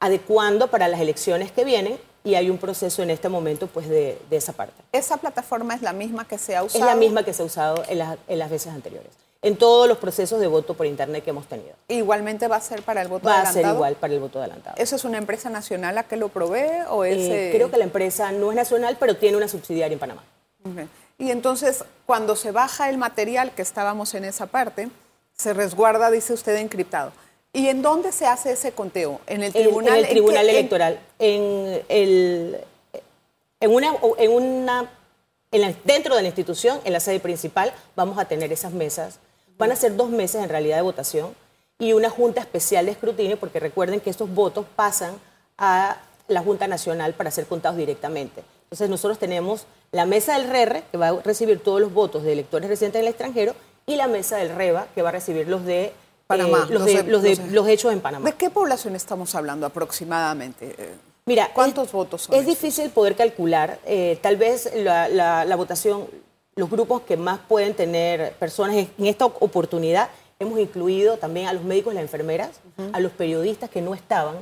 adecuando 0.00 0.68
para 0.68 0.86
las 0.88 1.00
elecciones 1.00 1.50
que 1.50 1.64
vienen 1.64 1.98
y 2.24 2.34
hay 2.34 2.50
un 2.50 2.58
proceso 2.58 3.02
en 3.02 3.08
este 3.08 3.30
momento 3.30 3.68
pues 3.68 3.88
de, 3.88 4.20
de 4.28 4.36
esa 4.36 4.52
parte. 4.52 4.82
¿Esa 4.92 5.16
plataforma 5.16 5.74
es 5.74 5.80
la 5.80 5.94
misma 5.94 6.28
que 6.28 6.36
se 6.36 6.56
ha 6.56 6.60
Es 6.60 6.74
usado? 6.74 6.84
la 6.84 6.94
misma 6.94 7.22
que 7.24 7.32
se 7.32 7.40
ha 7.42 7.46
usado 7.46 7.82
en 7.88 7.98
las, 7.98 8.18
en 8.28 8.38
las 8.38 8.50
veces 8.50 8.72
anteriores, 8.74 9.10
en 9.44 9.56
todos 9.56 9.86
los 9.86 9.98
procesos 9.98 10.40
de 10.40 10.46
voto 10.46 10.72
por 10.72 10.86
internet 10.86 11.22
que 11.22 11.28
hemos 11.30 11.46
tenido. 11.46 11.74
Igualmente 11.88 12.48
va 12.48 12.56
a 12.56 12.60
ser 12.62 12.82
para 12.82 13.02
el 13.02 13.08
voto 13.08 13.26
Va 13.28 13.32
a 13.32 13.34
adelantado. 13.40 13.64
ser 13.66 13.74
igual 13.74 13.94
para 13.96 14.14
el 14.14 14.20
voto 14.20 14.38
adelantado. 14.38 14.74
¿Eso 14.78 14.96
es 14.96 15.04
una 15.04 15.18
empresa 15.18 15.50
nacional 15.50 15.94
la 15.96 16.04
que 16.04 16.16
lo 16.16 16.30
provee 16.30 16.82
o 16.88 17.04
es...? 17.04 17.16
Eh, 17.18 17.48
eh, 17.48 17.52
creo 17.54 17.70
que 17.70 17.76
la 17.76 17.84
empresa 17.84 18.32
no 18.32 18.50
es 18.50 18.56
nacional, 18.56 18.96
pero 18.98 19.16
tiene 19.16 19.36
una 19.36 19.46
subsidiaria 19.48 19.92
en 19.92 19.98
Panamá. 19.98 20.24
Y 21.18 21.30
entonces, 21.30 21.84
cuando 22.06 22.36
se 22.36 22.52
baja 22.52 22.88
el 22.88 22.96
material, 22.96 23.50
que 23.52 23.60
estábamos 23.60 24.14
en 24.14 24.24
esa 24.24 24.46
parte, 24.46 24.88
se 25.36 25.52
resguarda, 25.52 26.10
dice 26.10 26.32
usted, 26.32 26.56
encriptado. 26.56 27.12
¿Y 27.52 27.68
en 27.68 27.82
dónde 27.82 28.12
se 28.12 28.26
hace 28.26 28.52
ese 28.52 28.72
conteo? 28.72 29.20
¿En 29.26 29.42
el 29.42 29.52
tribunal? 29.52 29.92
En, 29.92 29.98
el 29.98 30.04
¿En 30.06 30.10
tribunal 30.10 30.44
qué- 30.46 30.50
en- 30.50 30.56
electoral. 30.56 31.00
En, 31.18 31.82
el, 31.90 32.60
en 33.60 33.70
una, 33.74 33.92
en 34.18 34.30
una 34.32 34.90
en 35.52 35.60
la- 35.60 35.74
dentro 35.84 36.16
de 36.16 36.22
la 36.22 36.28
institución, 36.28 36.80
en 36.84 36.92
la 36.94 36.98
sede 37.00 37.20
principal, 37.20 37.72
vamos 37.94 38.18
a 38.18 38.24
tener 38.24 38.50
esas 38.52 38.72
mesas. 38.72 39.18
Van 39.58 39.70
a 39.72 39.76
ser 39.76 39.96
dos 39.96 40.10
meses 40.10 40.42
en 40.42 40.48
realidad 40.48 40.76
de 40.76 40.82
votación 40.82 41.34
y 41.78 41.92
una 41.92 42.10
junta 42.10 42.40
especial 42.40 42.86
de 42.86 42.92
escrutinio, 42.92 43.38
porque 43.38 43.60
recuerden 43.60 44.00
que 44.00 44.10
estos 44.10 44.28
votos 44.32 44.66
pasan 44.76 45.14
a 45.58 45.96
la 46.28 46.40
Junta 46.42 46.66
Nacional 46.68 47.14
para 47.14 47.30
ser 47.30 47.46
contados 47.46 47.76
directamente. 47.76 48.42
Entonces 48.64 48.88
nosotros 48.88 49.18
tenemos 49.18 49.66
la 49.92 50.06
mesa 50.06 50.38
del 50.38 50.48
RERRE, 50.48 50.82
que 50.90 50.96
va 50.98 51.08
a 51.08 51.20
recibir 51.22 51.60
todos 51.62 51.80
los 51.80 51.92
votos 51.92 52.22
de 52.24 52.32
electores 52.32 52.68
residentes 52.68 52.98
en 53.00 53.04
el 53.06 53.10
extranjero, 53.10 53.54
y 53.86 53.96
la 53.96 54.08
mesa 54.08 54.38
del 54.38 54.48
REBA, 54.54 54.86
que 54.94 55.02
va 55.02 55.10
a 55.10 55.12
recibir 55.12 55.46
los 55.46 55.64
de, 55.64 55.92
Panamá, 56.26 56.66
eh, 56.68 56.72
los, 56.72 56.82
los 56.82 56.84
de- 56.86 57.02
de- 57.36 57.50
los 57.52 57.66
de- 57.66 57.72
hechos 57.72 57.92
en 57.92 58.00
Panamá. 58.00 58.24
¿De 58.30 58.34
qué 58.34 58.48
población 58.48 58.96
estamos 58.96 59.34
hablando 59.34 59.66
aproximadamente? 59.66 60.74
Eh, 60.78 60.94
Mira, 61.26 61.50
¿Cuántos 61.54 61.86
es- 61.88 61.92
votos 61.92 62.22
son 62.22 62.34
Es 62.34 62.46
difícil 62.46 62.88
poder 62.90 63.14
calcular. 63.14 63.78
eh, 63.84 64.18
tal 64.22 64.36
vez 64.36 64.70
la, 64.74 65.08
la- 65.08 65.44
la 65.44 65.56
votación, 65.56 66.06
los 66.56 66.70
grupos 66.70 67.02
que 67.02 67.16
más 67.16 67.40
pueden 67.48 67.74
tener 67.74 68.34
personas 68.34 68.76
en 68.76 69.06
esta 69.06 69.26
oportunidad, 69.26 70.08
hemos 70.38 70.58
incluido 70.58 71.16
también 71.16 71.48
a 71.48 71.52
los 71.52 71.64
médicos 71.64 71.92
y 71.92 71.96
las 71.96 72.02
enfermeras, 72.02 72.60
a 72.92 73.00
los 73.00 73.12
periodistas 73.12 73.70
que 73.70 73.82
no 73.82 73.94
estaban, 73.94 74.36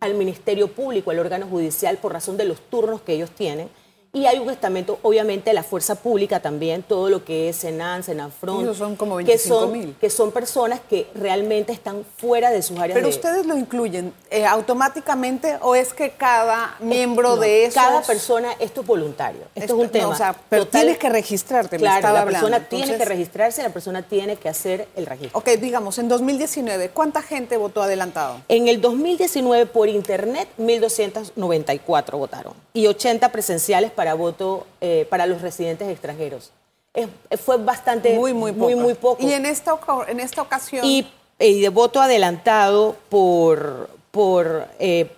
al 0.00 0.14
Ministerio 0.14 0.68
Público, 0.68 1.10
al 1.10 1.20
órgano 1.20 1.46
judicial, 1.46 1.98
por 1.98 2.12
razón 2.12 2.36
de 2.36 2.44
los 2.44 2.60
turnos 2.60 3.02
que 3.02 3.12
ellos 3.12 3.30
tienen. 3.30 3.68
Y 4.14 4.26
hay 4.26 4.38
un 4.38 4.50
estamento, 4.50 4.98
obviamente, 5.00 5.48
de 5.48 5.54
la 5.54 5.62
fuerza 5.62 5.94
pública 5.94 6.38
también, 6.40 6.82
todo 6.82 7.08
lo 7.08 7.24
que 7.24 7.48
es 7.48 7.56
Senan, 7.56 8.02
Senafront. 8.02 8.64
Esos 8.64 8.76
son 8.76 8.94
como 8.94 9.16
que 9.16 9.38
son, 9.38 9.72
25.000. 9.72 9.94
que 9.98 10.10
son 10.10 10.32
personas 10.32 10.80
que 10.80 11.06
realmente 11.14 11.72
están 11.72 12.04
fuera 12.18 12.50
de 12.50 12.60
sus 12.60 12.78
áreas 12.78 12.94
¿Pero 12.94 13.08
de... 13.08 13.14
ustedes 13.14 13.46
lo 13.46 13.56
incluyen 13.56 14.12
eh, 14.30 14.44
automáticamente 14.44 15.56
o 15.62 15.74
es 15.74 15.94
que 15.94 16.10
cada 16.10 16.76
miembro 16.80 17.36
No, 17.36 17.40
de 17.40 17.64
esos... 17.64 17.82
Cada 17.82 18.02
persona, 18.02 18.52
esto 18.60 18.82
es 18.82 18.86
voluntario. 18.86 19.40
Esto, 19.54 19.60
Esto- 19.60 19.74
es 19.76 19.80
un 19.80 19.86
no, 19.86 19.90
tema. 19.92 20.08
o 20.08 20.14
sea, 20.14 20.36
pero 20.50 20.66
tienes 20.66 20.98
que 20.98 21.08
registrarte, 21.08 21.76
me 21.78 21.80
Claro, 21.80 21.96
estaba 21.96 22.12
la 22.16 22.20
hablando. 22.20 22.48
persona 22.50 22.68
tiene 22.68 22.98
que 22.98 23.04
registrarse, 23.06 23.62
la 23.62 23.70
persona 23.70 24.02
tiene 24.02 24.36
que 24.36 24.50
hacer 24.50 24.88
el 24.94 25.06
registro. 25.06 25.38
Ok, 25.38 25.48
digamos, 25.58 25.96
en 25.98 26.08
2019, 26.10 26.90
¿cuánta 26.90 27.22
gente 27.22 27.56
votó 27.56 27.80
adelantado? 27.82 28.42
En 28.48 28.68
el 28.68 28.82
2019 28.82 29.64
por 29.64 29.88
internet 29.88 30.48
1.294 30.58 32.18
votaron 32.18 32.52
y 32.74 32.86
80 32.88 33.30
presenciales 33.32 33.90
para 33.90 34.01
voto 34.14 34.66
eh, 34.80 35.06
para 35.08 35.26
los 35.26 35.40
residentes 35.40 35.88
extranjeros. 35.88 36.50
Es- 36.94 37.08
fue 37.40 37.56
bastante 37.56 38.14
Muy, 38.14 38.32
muy 38.34 38.52
poco. 38.52 38.64
muy, 38.64 38.74
muy 38.74 38.94
poco. 38.94 39.22
Y 39.22 39.32
en 39.32 39.46
esta, 39.46 39.78
en 40.08 40.20
esta 40.20 40.42
ocasión... 40.42 40.84
y, 40.84 41.06
y 41.38 41.60
de 41.62 41.68
voto 41.70 42.00
adelantado 42.00 42.96
por, 43.08 43.88
por 44.10 44.68
eh, 44.78 45.10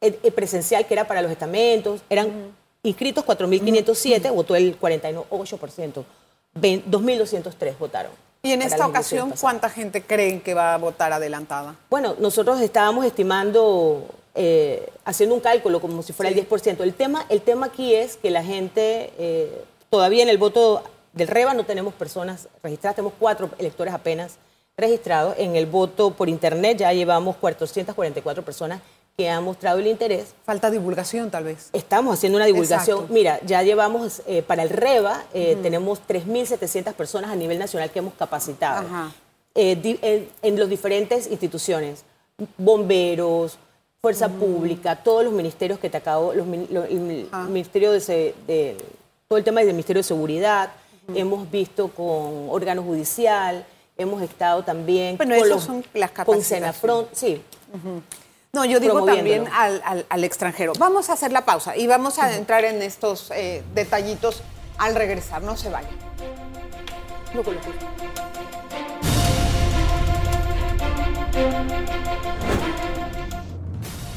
eh, 0.00 0.18
eh, 0.22 0.30
presencial, 0.32 0.86
que 0.86 0.94
era 0.94 1.06
para 1.06 1.22
los 1.22 1.30
estamentos, 1.30 2.02
eran 2.10 2.52
inscritos 2.82 3.24
4.507, 3.24 4.32
votó 4.34 4.54
el 4.56 4.78
48%, 4.78 6.04
Ve- 6.54 6.82
2.203 6.88 7.78
votaron. 7.78 8.12
Y 8.42 8.50
en 8.52 8.58
para 8.60 8.70
esta 8.70 8.86
ocasión. 8.86 9.32
¿cuánta 9.40 9.70
gente 9.70 10.02
creen 10.02 10.40
que 10.40 10.52
va 10.52 10.74
a 10.74 10.78
votar 10.78 11.12
adelantada? 11.12 11.76
Bueno, 11.88 12.16
nosotros 12.18 12.60
estábamos 12.60 13.04
estimando, 13.06 14.04
eh, 14.34 14.88
haciendo 15.04 15.34
un 15.34 15.40
cálculo 15.40 15.80
como 15.80 16.02
si 16.02 16.12
fuera 16.12 16.30
Sí. 16.32 16.38
el 16.38 16.48
10%. 16.48 16.82
El 16.82 16.94
tema, 16.94 17.26
el 17.28 17.42
tema 17.42 17.66
aquí 17.66 17.94
es 17.94 18.16
que 18.16 18.30
la 18.30 18.42
gente, 18.42 19.12
eh, 19.18 19.64
todavía 19.90 20.22
en 20.22 20.28
el 20.28 20.38
voto 20.38 20.82
del 21.12 21.28
REBA 21.28 21.52
no 21.54 21.64
tenemos 21.64 21.92
personas 21.94 22.48
registradas, 22.62 22.96
tenemos 22.96 23.14
cuatro 23.18 23.50
electores 23.58 23.92
apenas 23.92 24.36
registrados. 24.76 25.34
En 25.38 25.56
el 25.56 25.66
voto 25.66 26.12
por 26.12 26.28
internet 26.30 26.78
ya 26.78 26.92
llevamos 26.92 27.36
444 27.36 28.42
personas 28.42 28.80
que 29.18 29.28
han 29.28 29.44
mostrado 29.44 29.78
el 29.78 29.86
interés. 29.86 30.28
Falta 30.46 30.70
divulgación, 30.70 31.30
tal 31.30 31.44
vez. 31.44 31.68
Estamos 31.74 32.14
haciendo 32.14 32.36
una 32.36 32.46
divulgación. 32.46 32.96
Exacto. 33.00 33.12
Mira, 33.12 33.38
ya 33.44 33.62
llevamos 33.62 34.22
eh, 34.26 34.40
para 34.42 34.62
el 34.62 34.70
REBA, 34.70 35.24
eh, 35.34 35.58
tenemos 35.62 36.00
3.700 36.08 36.94
personas 36.94 37.30
a 37.30 37.36
nivel 37.36 37.58
nacional 37.58 37.90
que 37.90 37.98
hemos 37.98 38.14
capacitado 38.14 38.88
eh, 39.54 39.76
di- 39.76 39.98
en, 40.00 40.30
en 40.40 40.58
las 40.58 40.70
diferentes 40.70 41.30
instituciones, 41.30 42.04
bomberos, 42.56 43.58
fuerza 44.04 44.28
pública, 44.28 44.96
todos 44.96 45.22
los 45.22 45.32
ministerios 45.32 45.78
que 45.78 45.88
te 45.88 45.96
acabo, 45.96 46.32
los, 46.34 46.44
lo- 46.44 46.82
el, 46.82 47.28
Ajá. 47.30 47.44
ministerio 47.44 47.92
de, 47.92 48.34
de- 48.48 48.76
todo 49.28 49.38
el 49.38 49.44
tema 49.44 49.60
del 49.60 49.68
Ministerio 49.74 50.00
de 50.00 50.08
Seguridad, 50.08 50.70
hemos 51.14 51.48
visto 51.48 51.86
con 51.86 52.48
órgano 52.50 52.82
judicial, 52.82 53.64
hemos 53.96 54.20
estado 54.20 54.64
también 54.64 55.16
Bueno, 55.18 55.36
con, 55.36 55.46
esas 55.46 55.62
son 55.62 55.84
las 55.94 56.10
con 56.10 56.16
capacitaciones. 56.16 56.48
Senafront, 56.76 57.08
sí, 57.12 57.40
No, 58.52 58.64
yo 58.64 58.80
digo 58.80 59.04
también 59.04 59.46
al, 59.52 59.80
al- 59.84 60.06
al 60.08 60.24
extranjero. 60.24 60.72
Vamos 60.80 61.08
a 61.08 61.12
hacer 61.12 61.30
la 61.30 61.44
pausa 61.44 61.76
y 61.76 61.86
vamos 61.86 62.18
a 62.18 62.34
entrar 62.36 62.64
en 62.64 62.82
estos 62.82 63.30
eh, 63.30 63.62
detallitos 63.72 64.42
al 64.78 64.96
regresar. 64.96 65.42
No 65.44 65.56
se 65.56 65.70
vayan. 65.70 65.92
no 67.32 67.42
los 67.44 67.54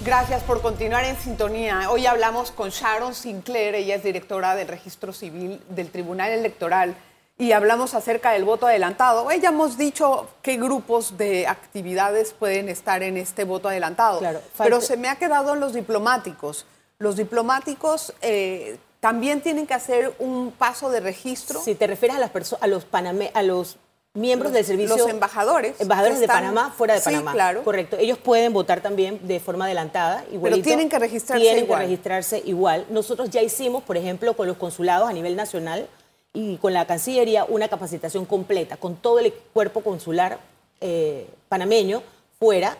Gracias 0.06 0.44
por 0.44 0.62
continuar 0.62 1.04
en 1.06 1.18
sintonía. 1.18 1.90
Hoy 1.90 2.06
hablamos 2.06 2.52
con 2.52 2.70
Sharon 2.70 3.16
Sinclair, 3.16 3.74
ella 3.76 3.96
es 3.96 4.04
directora 4.04 4.56
del 4.56 4.68
Registro 4.68 5.12
Civil 5.14 5.60
del 5.70 5.90
Tribunal 5.90 6.32
Electoral 6.32 6.96
y 7.40 7.54
hablamos 7.54 7.96
acerca 7.96 8.32
del 8.32 8.44
voto 8.44 8.68
adelantado. 8.68 9.28
Ya 9.32 9.50
hemos 9.50 9.78
dicho 9.78 10.30
qué 10.44 10.58
grupos 10.58 11.18
de 11.18 11.48
actividades 11.48 12.34
pueden 12.34 12.70
estar 12.70 13.02
en 13.04 13.18
este 13.18 13.46
voto 13.46 13.68
adelantado, 13.70 14.20
Claro, 14.20 14.42
pero 14.58 14.80
se 14.80 14.96
me 14.96 15.10
ha 15.10 15.16
quedado 15.16 15.54
en 15.56 15.60
los 15.60 15.74
diplomáticos. 15.74 16.66
Los 17.00 17.16
diplomáticos 17.16 18.14
eh, 18.22 18.78
también 19.00 19.42
tienen 19.42 19.66
que 19.66 19.74
hacer 19.74 20.14
un 20.20 20.52
paso 20.52 20.90
de 20.90 21.00
registro. 21.00 21.60
Si 21.62 21.74
te 21.76 21.88
refieres 21.88 22.18
a, 22.18 22.20
las 22.20 22.32
perso- 22.32 22.58
a 22.62 22.68
los 22.68 22.90
paname- 22.90 23.32
a 23.34 23.42
los 23.42 23.78
miembros 24.16 24.52
del 24.54 24.66
servicio 24.66 24.98
Los 24.98 25.10
embajadores. 25.10 25.80
embajadores 25.80 26.20
de 26.20 26.28
Panamá 26.28 26.74
fuera 26.76 26.94
de 26.96 27.00
Sí, 27.02 27.06
Panamá 27.06 27.34
claro. 27.34 27.64
correcto 27.64 27.98
ellos 28.00 28.18
pueden 28.18 28.54
votar 28.54 28.82
también 28.82 29.20
de 29.28 29.40
forma 29.40 29.66
adelantada 29.66 30.24
igualito. 30.32 30.64
tienen 30.64 30.90
que 30.90 30.98
registrarse 30.98 31.44
tienen 31.44 31.66
igual. 31.66 31.82
que 31.82 31.86
registrarse 31.86 32.42
igual 32.46 32.86
nosotros 32.90 33.30
ya 33.30 33.42
hicimos 33.42 33.84
por 33.84 33.98
ejemplo 33.98 34.34
con 34.36 34.48
los 34.48 34.58
consulados 34.58 35.10
a 35.10 35.14
nivel 35.14 35.36
nacional 35.36 35.88
y 36.34 36.58
con 36.58 36.74
la 36.74 36.86
Cancillería 36.88 37.46
una 37.46 37.68
capacitación 37.68 38.26
completa 38.26 38.78
con 38.78 38.96
todo 38.96 39.20
el 39.20 39.32
cuerpo 39.54 39.82
consular 39.82 40.40
eh, 40.82 41.28
panameño 41.50 42.02
fuera 42.40 42.78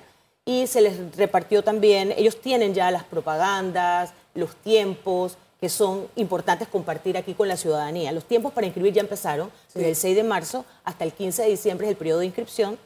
y 0.48 0.68
se 0.68 0.80
les 0.82 1.16
repartió 1.18 1.64
también, 1.64 2.14
ellos 2.16 2.40
tienen 2.40 2.76
ya 2.76 2.92
las 2.92 3.04
propagandas, 3.04 4.12
los 4.36 4.56
tiempos 4.58 5.38
que 5.60 5.70
son 5.70 6.08
importantes 6.16 6.68
compartir 6.68 7.18
aquí 7.18 7.34
con 7.34 7.48
la 7.48 7.58
ciudadanía. 7.58 8.12
Los 8.12 8.26
tiempos 8.26 8.52
para 8.54 8.68
inscribir 8.68 8.94
ya 8.94 9.02
empezaron, 9.02 9.52
desde 9.74 9.90
el 9.90 9.96
6 9.96 10.16
de 10.16 10.24
marzo 10.24 10.66
hasta 10.84 11.04
el 11.06 11.14
15 11.14 11.44
de 11.44 11.50
diciembre 11.50 11.88
es 11.88 11.92
el 11.92 11.98
periodo 11.98 12.20
de 12.20 12.26
inscripción. 12.28 12.78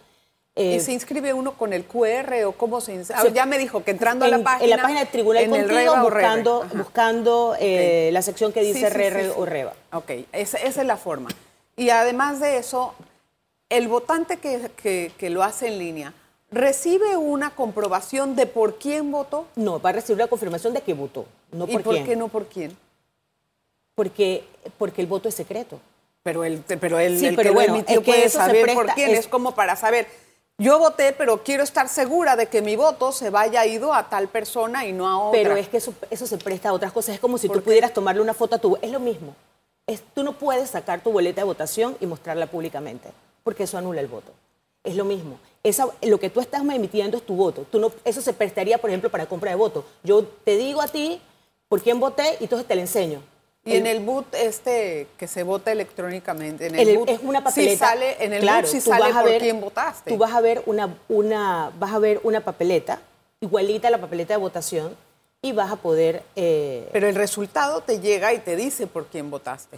¿Y 0.56 0.76
Eh, 0.76 0.80
se 0.82 0.92
inscribe 0.92 1.34
uno 1.34 1.54
con 1.54 1.72
el 1.74 1.86
QR 1.86 2.44
o 2.46 2.52
cómo 2.52 2.82
se 2.82 2.94
inscribe? 2.94 3.32
ya 3.34 3.46
me 3.46 3.58
dijo 3.58 3.84
que 3.84 3.92
entrando 3.92 4.26
a 4.26 4.28
la 4.28 4.38
en, 4.38 4.44
página. 4.44 4.64
en 4.66 4.70
la 4.72 4.82
página 4.82 5.00
del 5.00 5.10
Tribunal 5.10 5.44
en 5.44 5.50
Contigo, 5.52 5.96
buscando, 6.02 6.66
buscando 6.74 7.56
eh, 7.60 8.10
la 8.12 8.22
sección 8.22 8.52
que 8.52 8.62
Sí, 8.62 8.74
dice 8.74 8.90
sí, 8.92 8.98
RR 8.98 9.22
sí, 9.22 9.26
sí. 9.28 9.34
o 9.38 9.46
REVA. 9.46 9.74
Ok, 9.94 10.12
esa, 10.34 10.58
esa 10.58 10.82
es 10.82 10.88
la 10.88 10.98
forma. 10.98 11.30
Y 11.78 11.92
además 11.92 12.40
de 12.40 12.58
eso, 12.58 12.94
el 13.70 13.88
votante 13.88 14.38
que, 14.38 14.70
que- 14.82 15.12
que 15.18 15.30
lo 15.30 15.44
hace 15.44 15.68
en 15.68 15.80
línea 15.80 16.14
recibe 16.52 17.16
una 17.18 17.52
comprobación 17.56 18.36
de 18.36 18.46
por 18.46 18.78
quién 18.80 19.12
votó. 19.12 19.46
No, 19.56 19.80
va 19.80 19.90
a 19.90 19.94
recibir 19.94 20.20
la 20.20 20.28
confirmación 20.28 20.74
de 20.74 20.82
que 20.82 20.94
votó, 20.94 21.26
no 21.52 21.66
¿Y 21.68 21.74
por, 21.74 21.84
por 21.84 21.94
quién. 21.96 22.06
qué 22.06 22.16
no 22.16 22.28
por 22.28 22.46
quién? 22.48 22.76
Porque, 23.96 24.46
porque 24.78 25.02
el 25.02 25.08
voto 25.08 25.28
es 25.30 25.36
secreto. 25.36 25.80
Pero 26.24 26.44
el, 26.44 26.60
pero 26.80 27.00
el, 27.00 27.20
Sí, 27.20 27.28
el 27.28 27.36
pero 27.36 27.50
que 27.50 27.54
bueno, 27.54 27.74
lo 27.74 27.76
emitió 27.80 28.00
es 28.00 28.06
que 28.06 28.12
puede 28.12 28.30
saber 28.30 28.74
por 28.74 28.86
presta- 28.86 28.94
quién. 28.96 29.12
es- 29.12 29.20
Es 29.20 29.28
como 29.28 29.56
para 29.56 29.76
saber, 29.76 30.08
yo 30.58 30.78
voté, 30.80 31.14
pero 31.14 31.44
quiero 31.44 31.64
estar 31.64 31.88
segura 31.88 32.36
de 32.36 32.48
que 32.48 32.62
mi 32.62 32.76
voto 32.76 33.12
se 33.12 33.30
vaya 33.30 33.66
ido 33.66 33.94
a 33.94 34.10
tal 34.10 34.28
persona 34.28 34.86
y 34.86 34.92
no 34.94 35.08
a 35.08 35.18
otra. 35.18 35.40
Pero 35.42 35.56
es 35.56 35.70
que 35.70 35.78
eso, 35.78 35.94
eso 36.10 36.28
se 36.28 36.38
presta 36.38 36.70
a 36.70 36.74
otras 36.74 36.92
cosas. 36.92 37.16
Es 37.16 37.22
como 37.22 37.38
si 37.38 37.48
¿Por 37.48 37.58
tú 37.58 37.62
qué? 37.62 37.66
pudieras 37.66 37.94
tomarle 37.94 38.22
una 38.22 38.34
foto 38.34 38.56
a 38.56 38.60
tu... 38.60 38.78
Es 38.82 38.92
lo 38.92 39.00
mismo. 39.00 39.36
Es, 39.88 40.02
tú 40.14 40.24
no 40.24 40.34
puedes 40.34 40.70
sacar 40.70 41.02
tu 41.02 41.12
boleta 41.12 41.42
de 41.42 41.46
votación 41.46 41.98
y 42.00 42.06
mostrarla 42.06 42.46
públicamente, 42.48 43.10
porque 43.44 43.64
eso 43.64 43.78
anula 43.78 44.02
el 44.02 44.08
voto. 44.08 44.32
Es 44.84 44.96
lo 44.96 45.04
mismo. 45.06 45.40
Esa, 45.64 45.88
lo 46.04 46.20
que 46.20 46.30
tú 46.30 46.40
estás 46.40 46.62
emitiendo 46.62 47.18
es 47.18 47.24
tu 47.26 47.36
voto. 47.36 47.66
Tú 47.70 47.80
no, 47.80 47.92
eso 48.06 48.22
se 48.22 48.34
prestaría, 48.34 48.78
por 48.78 48.90
ejemplo, 48.90 49.10
para 49.10 49.26
compra 49.26 49.50
de 49.52 49.56
voto. 49.58 49.86
Yo 50.04 50.24
te 50.24 50.56
digo 50.58 50.82
a 50.82 50.88
ti 50.88 51.22
por 51.68 51.82
quién 51.82 52.00
voté 52.00 52.38
y 52.40 52.44
entonces 52.46 52.68
te 52.68 52.76
lo 52.76 52.82
enseño. 52.82 53.22
Y 53.66 53.76
en 53.76 53.86
el 53.86 54.00
boot 54.00 54.34
este 54.36 55.08
que 55.18 55.28
se 55.28 55.44
vota 55.44 55.72
electrónicamente, 55.72 56.68
en 56.68 56.76
el, 56.76 56.88
el- 56.90 56.98
boot, 57.00 57.10
es 57.10 57.20
una 57.22 57.40
sí 57.40 57.44
papeleta. 57.46 57.88
sale, 57.90 58.24
en 58.24 58.34
el 58.34 58.42
Claro, 58.42 58.68
boot 58.68 58.72
tú 58.84 58.90
sale 58.90 59.04
vas 59.04 59.16
a 59.16 59.22
por 59.22 59.30
ver- 59.30 59.42
quién 59.42 59.62
votaste. 59.62 60.10
Tú 60.10 60.18
vas 60.18 60.32
a 60.34 60.42
ver 60.42 60.64
una, 60.66 60.98
una, 61.10 61.72
vas 61.78 61.94
a 61.94 62.00
ver 62.00 62.22
una 62.24 62.40
papeleta, 62.42 63.02
igualita 63.42 63.90
a 63.90 63.92
la 63.92 64.00
papeleta 64.00 64.34
de 64.34 64.38
votación, 64.40 64.96
y 65.42 65.52
vas 65.52 65.72
a 65.72 65.76
poder, 65.76 66.24
eh, 66.36 66.88
Pero 66.94 67.08
el 67.08 67.16
resultado 67.16 67.82
te 67.82 68.00
llega 68.00 68.34
y 68.34 68.40
te 68.40 68.56
dice 68.56 68.88
por 68.88 69.06
quién 69.08 69.30
votaste. 69.30 69.78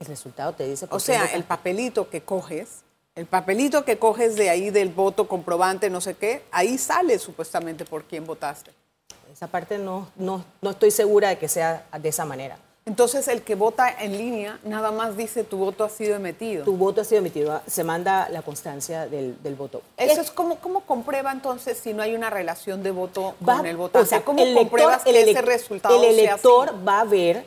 el 0.00 0.06
resultado 0.06 0.52
te 0.54 0.66
dice. 0.66 0.86
por 0.86 0.96
O 0.96 0.98
quién 0.98 1.04
sea, 1.06 1.18
votaste. 1.20 1.36
el 1.36 1.44
papelito 1.44 2.08
que 2.10 2.22
coges, 2.22 2.80
el 3.14 3.26
papelito 3.26 3.84
que 3.84 3.98
coges 3.98 4.36
de 4.36 4.48
ahí 4.48 4.70
del 4.70 4.88
voto 4.88 5.28
comprobante, 5.28 5.90
no 5.90 6.00
sé 6.00 6.14
qué, 6.14 6.42
ahí 6.50 6.78
sale 6.78 7.18
supuestamente 7.18 7.84
por 7.84 8.04
quién 8.04 8.24
votaste. 8.26 8.70
Esa 9.30 9.46
parte 9.48 9.78
no, 9.78 10.08
no, 10.16 10.44
no 10.60 10.70
estoy 10.70 10.90
segura 10.90 11.28
de 11.30 11.38
que 11.38 11.48
sea 11.48 11.86
de 11.98 12.08
esa 12.08 12.24
manera. 12.24 12.58
Entonces, 12.84 13.28
el 13.28 13.42
que 13.42 13.54
vota 13.54 13.88
en 14.02 14.18
línea 14.18 14.58
nada 14.64 14.90
más 14.90 15.16
dice 15.16 15.44
tu 15.44 15.56
voto 15.56 15.84
ha 15.84 15.88
sido 15.88 16.16
emitido. 16.16 16.64
Tu 16.64 16.76
voto 16.76 17.02
ha 17.02 17.04
sido 17.04 17.20
emitido, 17.20 17.60
se 17.66 17.84
manda 17.84 18.28
la 18.28 18.42
constancia 18.42 19.06
del, 19.06 19.40
del 19.42 19.54
voto. 19.54 19.82
Eso 19.96 20.20
es 20.20 20.30
como, 20.32 20.56
¿cómo 20.56 20.80
comprueba 20.80 21.30
entonces 21.30 21.78
si 21.78 21.92
no 21.94 22.02
hay 22.02 22.14
una 22.16 22.28
relación 22.28 22.82
de 22.82 22.90
voto 22.90 23.36
Va- 23.46 23.58
con 23.58 23.66
el 23.66 23.76
votante? 23.76 24.04
o 24.04 24.08
sea, 24.08 24.24
¿Cómo 24.24 24.40
el 24.42 24.48
elector- 24.48 24.62
compruebas 24.64 25.02
el 25.06 25.16
ese 25.16 25.42
resultado 25.42 25.94
El 25.94 26.00
sea 26.14 26.24
elector 26.32 26.70
así? 26.70 26.78
va 26.86 27.00
a 27.00 27.04
ver 27.04 27.46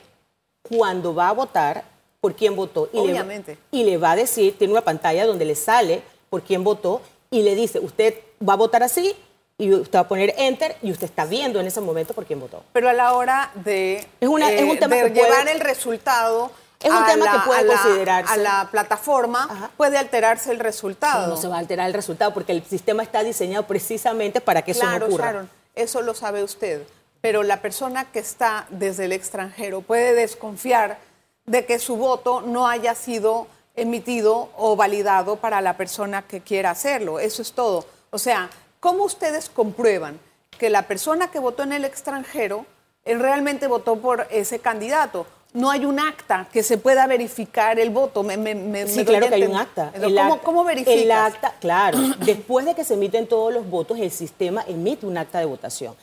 cuando 0.69 1.13
va 1.13 1.29
a 1.29 1.33
votar 1.33 1.83
por 2.25 2.33
quién 2.35 2.55
votó. 2.55 2.89
Y 2.91 2.97
Obviamente. 2.97 3.59
Le, 3.71 3.79
y 3.79 3.83
le 3.83 3.97
va 3.99 4.13
a 4.13 4.15
decir, 4.15 4.57
tiene 4.57 4.73
una 4.73 4.81
pantalla 4.81 5.27
donde 5.27 5.45
le 5.45 5.53
sale 5.53 6.01
por 6.31 6.41
quién 6.41 6.63
votó 6.63 7.03
y 7.29 7.43
le 7.43 7.53
dice, 7.53 7.77
usted 7.79 8.15
va 8.41 8.53
a 8.53 8.55
votar 8.55 8.81
así 8.81 9.15
y 9.59 9.71
usted 9.71 9.95
va 9.99 10.01
a 10.01 10.07
poner 10.07 10.33
enter 10.39 10.75
y 10.81 10.89
usted 10.91 11.05
está 11.05 11.25
viendo 11.25 11.59
en 11.59 11.67
ese 11.67 11.81
momento 11.81 12.15
por 12.15 12.25
quién 12.25 12.39
votó. 12.39 12.63
Pero 12.73 12.89
a 12.89 12.93
la 12.93 13.13
hora 13.13 13.51
de, 13.53 13.97
eh, 13.99 14.07
Es 14.21 14.27
una- 14.27 14.51
es 14.51 14.63
un 14.63 14.79
tema 14.79 14.95
de 14.95 15.03
que 15.03 15.09
puede- 15.11 15.29
llevar 15.29 15.47
el 15.49 15.59
resultado 15.59 16.49
Es 16.81 16.89
un 16.89 16.97
a 16.97 17.05
tema 17.05 17.25
la- 17.25 17.31
que 17.33 17.37
puede 17.45 17.61
a 17.61 17.67
considerarse. 17.75 18.33
a 18.33 18.37
la 18.37 18.69
plataforma, 18.71 19.47
Ajá. 19.47 19.69
puede 19.77 19.99
alterarse 19.99 20.49
el 20.51 20.57
resultado. 20.59 21.27
No 21.27 21.37
se 21.37 21.47
va 21.47 21.57
a 21.57 21.59
alterar 21.59 21.85
el 21.85 21.93
resultado 21.93 22.33
porque 22.33 22.53
el 22.53 22.63
sistema 22.63 23.03
está 23.03 23.23
diseñado 23.23 23.67
precisamente 23.67 24.41
para 24.41 24.63
que 24.63 24.71
eso 24.71 24.79
claro, 24.81 24.99
no 25.01 25.05
ocurra. 25.05 25.25
Sharon, 25.27 25.49
eso 25.75 26.01
lo 26.01 26.15
sabe 26.15 26.41
usted. 26.43 26.81
Pero 27.21 27.43
la 27.43 27.61
persona 27.61 28.05
que 28.11 28.17
está 28.19 28.65
desde 28.69 29.05
el 29.05 29.11
extranjero 29.11 29.81
puede 29.81 30.13
desconfiar 30.15 30.97
de 31.45 31.65
que 31.65 31.79
su 31.79 31.95
voto 31.95 32.41
no 32.41 32.67
haya 32.67 32.95
sido 32.95 33.47
emitido 33.75 34.49
o 34.57 34.75
validado 34.75 35.35
para 35.35 35.61
la 35.61 35.77
persona 35.77 36.21
que 36.23 36.41
quiera 36.41 36.71
hacerlo. 36.71 37.19
Eso 37.19 37.41
es 37.41 37.51
todo. 37.53 37.85
O 38.09 38.17
sea, 38.17 38.49
¿cómo 38.79 39.03
ustedes 39.03 39.49
comprueban 39.49 40.19
que 40.57 40.69
la 40.69 40.83
persona 40.83 41.29
que 41.29 41.39
votó 41.39 41.63
en 41.63 41.73
el 41.73 41.85
extranjero 41.85 42.65
él 43.03 43.19
realmente 43.19 43.67
votó 43.67 43.97
por 43.97 44.27
ese 44.31 44.59
candidato? 44.59 45.27
No 45.53 45.69
hay 45.71 45.85
un 45.85 45.99
acta 45.99 46.47
que 46.51 46.63
se 46.63 46.77
pueda 46.77 47.07
verificar 47.07 47.79
el 47.79 47.89
voto. 47.89 48.23
Me, 48.23 48.35
me- 48.35 48.55
me- 48.55 48.87
Sí, 48.87 49.05
claro 49.05 49.27
que 49.29 49.35
hay 49.35 49.43
un 49.43 49.55
acta. 49.55 49.91
Entonces, 49.93 50.19
¿Cómo, 50.19 50.33
acta- 50.33 50.45
cómo 50.45 50.63
verificas? 50.65 51.01
El 51.03 51.11
acta, 51.11 51.53
claro. 51.61 51.97
Después 52.25 52.65
de 52.65 52.75
que 52.75 52.83
se 52.83 52.95
emiten 52.95 53.27
todos 53.27 53.53
los 53.53 53.69
votos, 53.69 53.97
el 53.99 54.11
sistema 54.11 54.65
emite 54.67 55.05
un 55.05 55.17
acta 55.17 55.39
de 55.39 55.45
votación. 55.45 55.95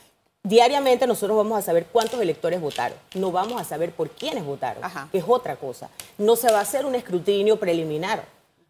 Diariamente 0.44 1.06
nosotros 1.06 1.36
vamos 1.36 1.56
a 1.56 1.62
saber 1.62 1.86
cuántos 1.86 2.20
electores 2.20 2.60
votaron. 2.60 2.98
No 3.14 3.30
vamos 3.30 3.60
a 3.60 3.64
saber 3.64 3.92
por 3.92 4.10
quiénes 4.10 4.44
votaron, 4.44 4.84
Ajá. 4.84 5.08
que 5.12 5.18
es 5.18 5.24
otra 5.26 5.54
cosa. 5.54 5.88
No 6.18 6.34
se 6.34 6.50
va 6.50 6.58
a 6.58 6.62
hacer 6.62 6.84
un 6.84 6.96
escrutinio 6.96 7.60
preliminar 7.60 8.24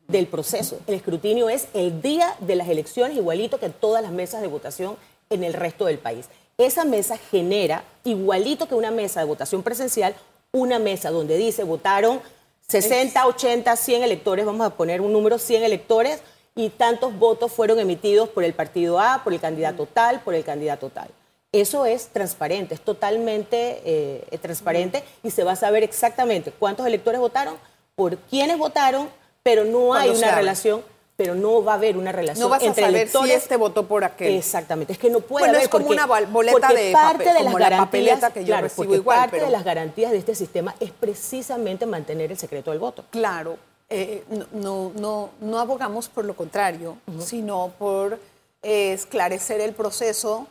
del 0.06 0.26
proceso. 0.26 0.78
El 0.86 0.94
escrutinio 0.94 1.48
es 1.48 1.68
el 1.72 2.02
día 2.02 2.36
de 2.40 2.56
las 2.56 2.68
elecciones, 2.68 3.16
igualito 3.16 3.58
que 3.58 3.70
todas 3.70 4.02
las 4.02 4.12
mesas 4.12 4.42
de 4.42 4.48
votación 4.48 4.96
en 5.30 5.44
el 5.44 5.54
resto 5.54 5.86
del 5.86 5.98
país. 5.98 6.26
Esa 6.58 6.84
mesa 6.84 7.16
genera, 7.16 7.84
igualito 8.04 8.68
que 8.68 8.74
una 8.74 8.90
mesa 8.90 9.20
de 9.20 9.26
votación 9.26 9.62
presencial, 9.62 10.14
una 10.52 10.78
mesa 10.78 11.10
donde 11.10 11.38
dice 11.38 11.64
votaron 11.64 12.20
60, 12.68 13.26
80, 13.26 13.74
100 13.76 14.02
electores, 14.02 14.44
vamos 14.44 14.66
a 14.66 14.70
poner 14.70 15.00
un 15.00 15.12
número, 15.12 15.38
100 15.38 15.64
electores, 15.64 16.20
y 16.54 16.68
tantos 16.68 17.18
votos 17.18 17.50
fueron 17.50 17.80
emitidos 17.80 18.28
por 18.28 18.44
el 18.44 18.52
partido 18.52 19.00
A, 19.00 19.22
por 19.24 19.32
el 19.32 19.40
candidato 19.40 19.86
tal, 19.86 20.20
por 20.20 20.34
el 20.34 20.44
candidato 20.44 20.90
tal. 20.90 21.08
Eso 21.52 21.84
es 21.84 22.06
transparente, 22.08 22.74
es 22.74 22.80
totalmente 22.80 23.82
eh, 23.84 24.38
transparente 24.40 25.04
y 25.22 25.30
se 25.30 25.44
va 25.44 25.52
a 25.52 25.56
saber 25.56 25.82
exactamente 25.82 26.50
cuántos 26.50 26.86
electores 26.86 27.20
votaron, 27.20 27.56
por 27.94 28.16
quiénes 28.16 28.56
votaron, 28.56 29.10
pero 29.42 29.64
no 29.64 29.92
hay 29.92 30.08
Cuando 30.08 30.14
se 30.20 30.24
una 30.24 30.34
relación, 30.34 30.82
pero 31.14 31.34
no 31.34 31.62
va 31.62 31.72
a 31.72 31.74
haber 31.74 31.98
una 31.98 32.10
relación 32.10 32.42
No 32.42 32.48
vas 32.48 32.62
a 32.62 32.72
saber 32.72 32.84
electores. 32.94 33.30
si 33.30 33.36
este 33.36 33.56
votó 33.58 33.86
por 33.86 34.02
aquel. 34.02 34.34
Exactamente, 34.34 34.94
es 34.94 34.98
que 34.98 35.10
no 35.10 35.20
puede 35.20 35.42
Bueno, 35.42 35.52
haber 35.52 35.64
es 35.64 35.68
como 35.68 35.84
porque- 35.88 35.98
una 36.00 36.06
bol- 36.06 36.26
boleta 36.32 36.68
porque 36.68 36.82
de 36.86 36.92
parte 36.92 37.18
papel, 37.18 37.26
de 37.26 37.34
las 37.34 37.44
como 37.52 37.58
la 37.58 37.64
garantías, 37.68 37.86
papeleta 37.86 38.30
que 38.32 38.40
yo 38.40 38.46
claro, 38.46 38.62
recibo 38.62 38.94
igual, 38.94 39.18
parte 39.18 39.30
pero- 39.36 39.44
de 39.46 39.52
las 39.52 39.64
garantías 39.64 40.10
de 40.12 40.18
este 40.18 40.34
sistema 40.34 40.74
es 40.80 40.90
precisamente 40.90 41.84
mantener 41.84 42.30
el 42.32 42.38
secreto 42.38 42.70
del 42.70 42.80
voto. 42.80 43.04
Claro, 43.10 43.58
eh, 43.90 44.24
no, 44.54 44.90
no, 44.94 45.30
no, 45.38 45.58
abogamos 45.58 46.08
por 46.08 46.24
lo 46.24 46.34
contrario, 46.34 46.96
sino 47.18 47.72
por 47.78 48.18
eh, 48.62 48.94
esclarecer 48.94 49.60
el 49.60 49.74
proceso 49.74 50.46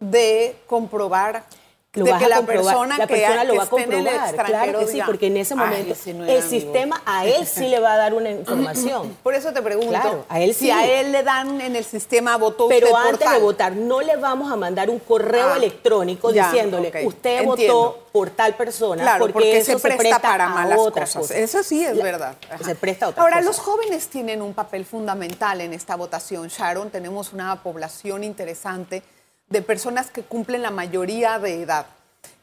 de 0.00 0.56
comprobar 0.66 1.44
Lo 1.94 2.04
de 2.04 2.12
que 2.18 2.28
la 2.28 2.36
comprobar, 2.36 2.64
persona, 2.74 2.98
la 2.98 3.06
que, 3.06 3.14
persona 3.16 3.44
lo 3.44 3.54
va 3.56 3.62
a 3.62 3.66
comprobar, 3.66 4.34
claro 4.44 4.78
que 4.80 4.86
sí, 4.86 4.92
diga, 4.92 5.06
porque 5.06 5.26
en 5.28 5.38
ese 5.38 5.54
"Ay, 5.54 5.60
momento 5.60 5.92
ese 5.94 6.12
no 6.12 6.26
el 6.26 6.42
sistema 6.42 7.00
a 7.06 7.24
él 7.24 7.46
sí 7.46 7.66
le 7.68 7.80
va 7.80 7.94
a 7.94 7.96
dar 7.96 8.12
una 8.12 8.30
información. 8.30 9.16
Por 9.22 9.34
eso 9.34 9.50
te 9.54 9.62
pregunto, 9.62 9.88
Claro, 9.92 10.26
a 10.28 10.38
él 10.40 10.54
si 10.54 10.70
a 10.70 10.84
él 11.00 11.10
le 11.12 11.22
dan 11.22 11.58
en 11.62 11.74
el 11.74 11.84
sistema 11.86 12.36
votó 12.36 12.68
Pero 12.68 12.88
usted 12.88 12.98
por 13.00 13.08
antes 13.14 13.30
de 13.30 13.38
votar, 13.38 13.72
no 13.74 14.02
le 14.02 14.16
vamos 14.16 14.52
a 14.52 14.56
mandar 14.56 14.90
un 14.90 14.98
correo 14.98 15.54
Ah, 15.54 15.56
electrónico 15.56 16.30
ya, 16.30 16.50
diciéndole, 16.50 16.88
ok, 16.88 16.96
usted 17.06 17.40
entiendo. 17.44 17.74
votó 17.74 18.06
por 18.12 18.28
tal 18.28 18.54
persona, 18.56 19.02
Claro, 19.02 19.20
porque, 19.20 19.32
porque, 19.32 19.56
eso 19.56 19.78
se, 19.78 19.88
presta 19.96 20.18
para 20.18 20.50
malas 20.50 20.78
otras 20.78 21.08
cosas. 21.14 21.22
cosas. 21.30 21.36
Eso 21.38 21.62
sí 21.62 21.82
es 21.82 21.96
La- 21.96 22.04
verdad. 22.04 22.34
Ajá. 22.50 22.62
Se 22.62 22.74
presta 22.74 23.06
a 23.06 23.08
otras 23.08 23.22
Ahora, 23.22 23.36
cosas. 23.38 23.46
los 23.46 23.58
jóvenes 23.58 24.08
tienen 24.08 24.42
un 24.42 24.52
papel 24.52 24.84
fundamental 24.84 25.62
en 25.62 25.72
esta 25.72 25.96
votación. 25.96 26.48
Sharon, 26.48 26.90
tenemos 26.90 27.32
una 27.32 27.62
población 27.62 28.22
interesante 28.22 29.02
de 29.48 29.62
personas 29.62 30.10
que 30.10 30.22
cumplen 30.22 30.62
la 30.62 30.70
mayoría 30.70 31.38
de 31.38 31.62
edad. 31.62 31.86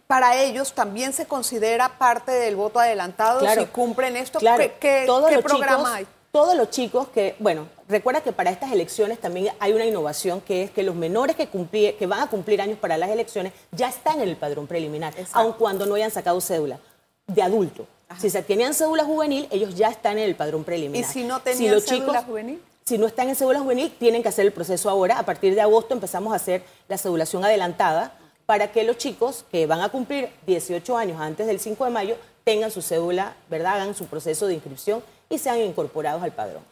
Para 0.07 0.37
ellos 0.41 0.73
también 0.73 1.13
se 1.13 1.25
considera 1.25 1.97
parte 1.97 2.31
del 2.31 2.55
voto 2.55 2.79
adelantado 2.79 3.39
si 3.49 3.65
cumplen 3.67 4.15
esto. 4.17 4.39
Claro, 4.39 4.63
¿Qué, 4.79 5.03
todos 5.05 5.29
qué 5.29 5.35
los 5.35 5.43
programa 5.43 5.77
chicos, 5.83 5.91
hay? 5.95 6.07
Todos 6.31 6.55
los 6.55 6.69
chicos 6.71 7.07
que, 7.09 7.35
bueno, 7.39 7.67
recuerda 7.87 8.21
que 8.21 8.31
para 8.31 8.49
estas 8.49 8.71
elecciones 8.71 9.19
también 9.19 9.53
hay 9.59 9.73
una 9.73 9.85
innovación 9.85 10.41
que 10.41 10.63
es 10.63 10.71
que 10.71 10.83
los 10.83 10.95
menores 10.95 11.35
que, 11.35 11.49
cumplir- 11.49 11.95
que 11.97 12.07
van 12.07 12.21
a 12.21 12.27
cumplir 12.27 12.61
años 12.61 12.77
para 12.79 12.97
las 12.97 13.09
elecciones 13.09 13.53
ya 13.71 13.87
están 13.89 14.19
en 14.21 14.29
el 14.29 14.35
padrón 14.35 14.65
preliminar, 14.67 15.13
Exacto. 15.17 15.39
aun 15.39 15.53
cuando 15.53 15.85
no 15.85 15.95
hayan 15.95 16.11
sacado 16.11 16.41
cédula 16.41 16.79
de 17.27 17.41
adulto. 17.41 17.85
Si 18.19 18.29
se 18.29 18.43
tenían 18.43 18.73
cédula 18.73 19.03
juvenil, 19.05 19.47
ellos 19.51 19.73
ya 19.75 19.87
están 19.89 20.17
en 20.19 20.25
el 20.25 20.35
padrón 20.35 20.63
preliminar. 20.63 21.09
¿Y 21.09 21.11
si 21.11 21.23
no 21.23 21.39
tenían 21.39 21.73
los 21.75 21.85
cédula 21.85 22.19
chicos- 22.19 22.25
juvenil? 22.25 22.61
Si 22.85 22.97
no 22.97 23.07
están 23.07 23.29
en 23.29 23.35
cédula 23.35 23.59
juvenil, 23.59 23.93
tienen 23.97 24.21
que 24.21 24.29
hacer 24.29 24.45
el 24.45 24.51
proceso 24.51 24.89
ahora. 24.89 25.17
A 25.17 25.25
partir 25.25 25.55
de 25.55 25.61
agosto 25.61 25.93
empezamos 25.93 26.33
a 26.33 26.35
hacer 26.35 26.63
la 26.89 26.97
cedulación 26.97 27.45
adelantada 27.45 28.17
para 28.45 28.71
que 28.71 28.83
los 28.83 28.97
chicos 28.97 29.45
que 29.51 29.65
van 29.65 29.79
a 29.79 29.89
cumplir 29.89 30.29
18 30.45 30.97
años 30.97 31.21
antes 31.21 31.47
del 31.47 31.59
5 31.59 31.85
de 31.85 31.91
mayo 31.91 32.17
tengan 32.43 32.71
su 32.71 32.81
cédula, 32.81 33.35
¿verdad? 33.49 33.75
Hagan 33.75 33.95
su 33.95 34.07
proceso 34.07 34.47
de 34.47 34.55
inscripción 34.55 35.01
y 35.29 35.37
sean 35.37 35.59
incorporados 35.59 36.21
al 36.21 36.33
padrón. 36.33 36.63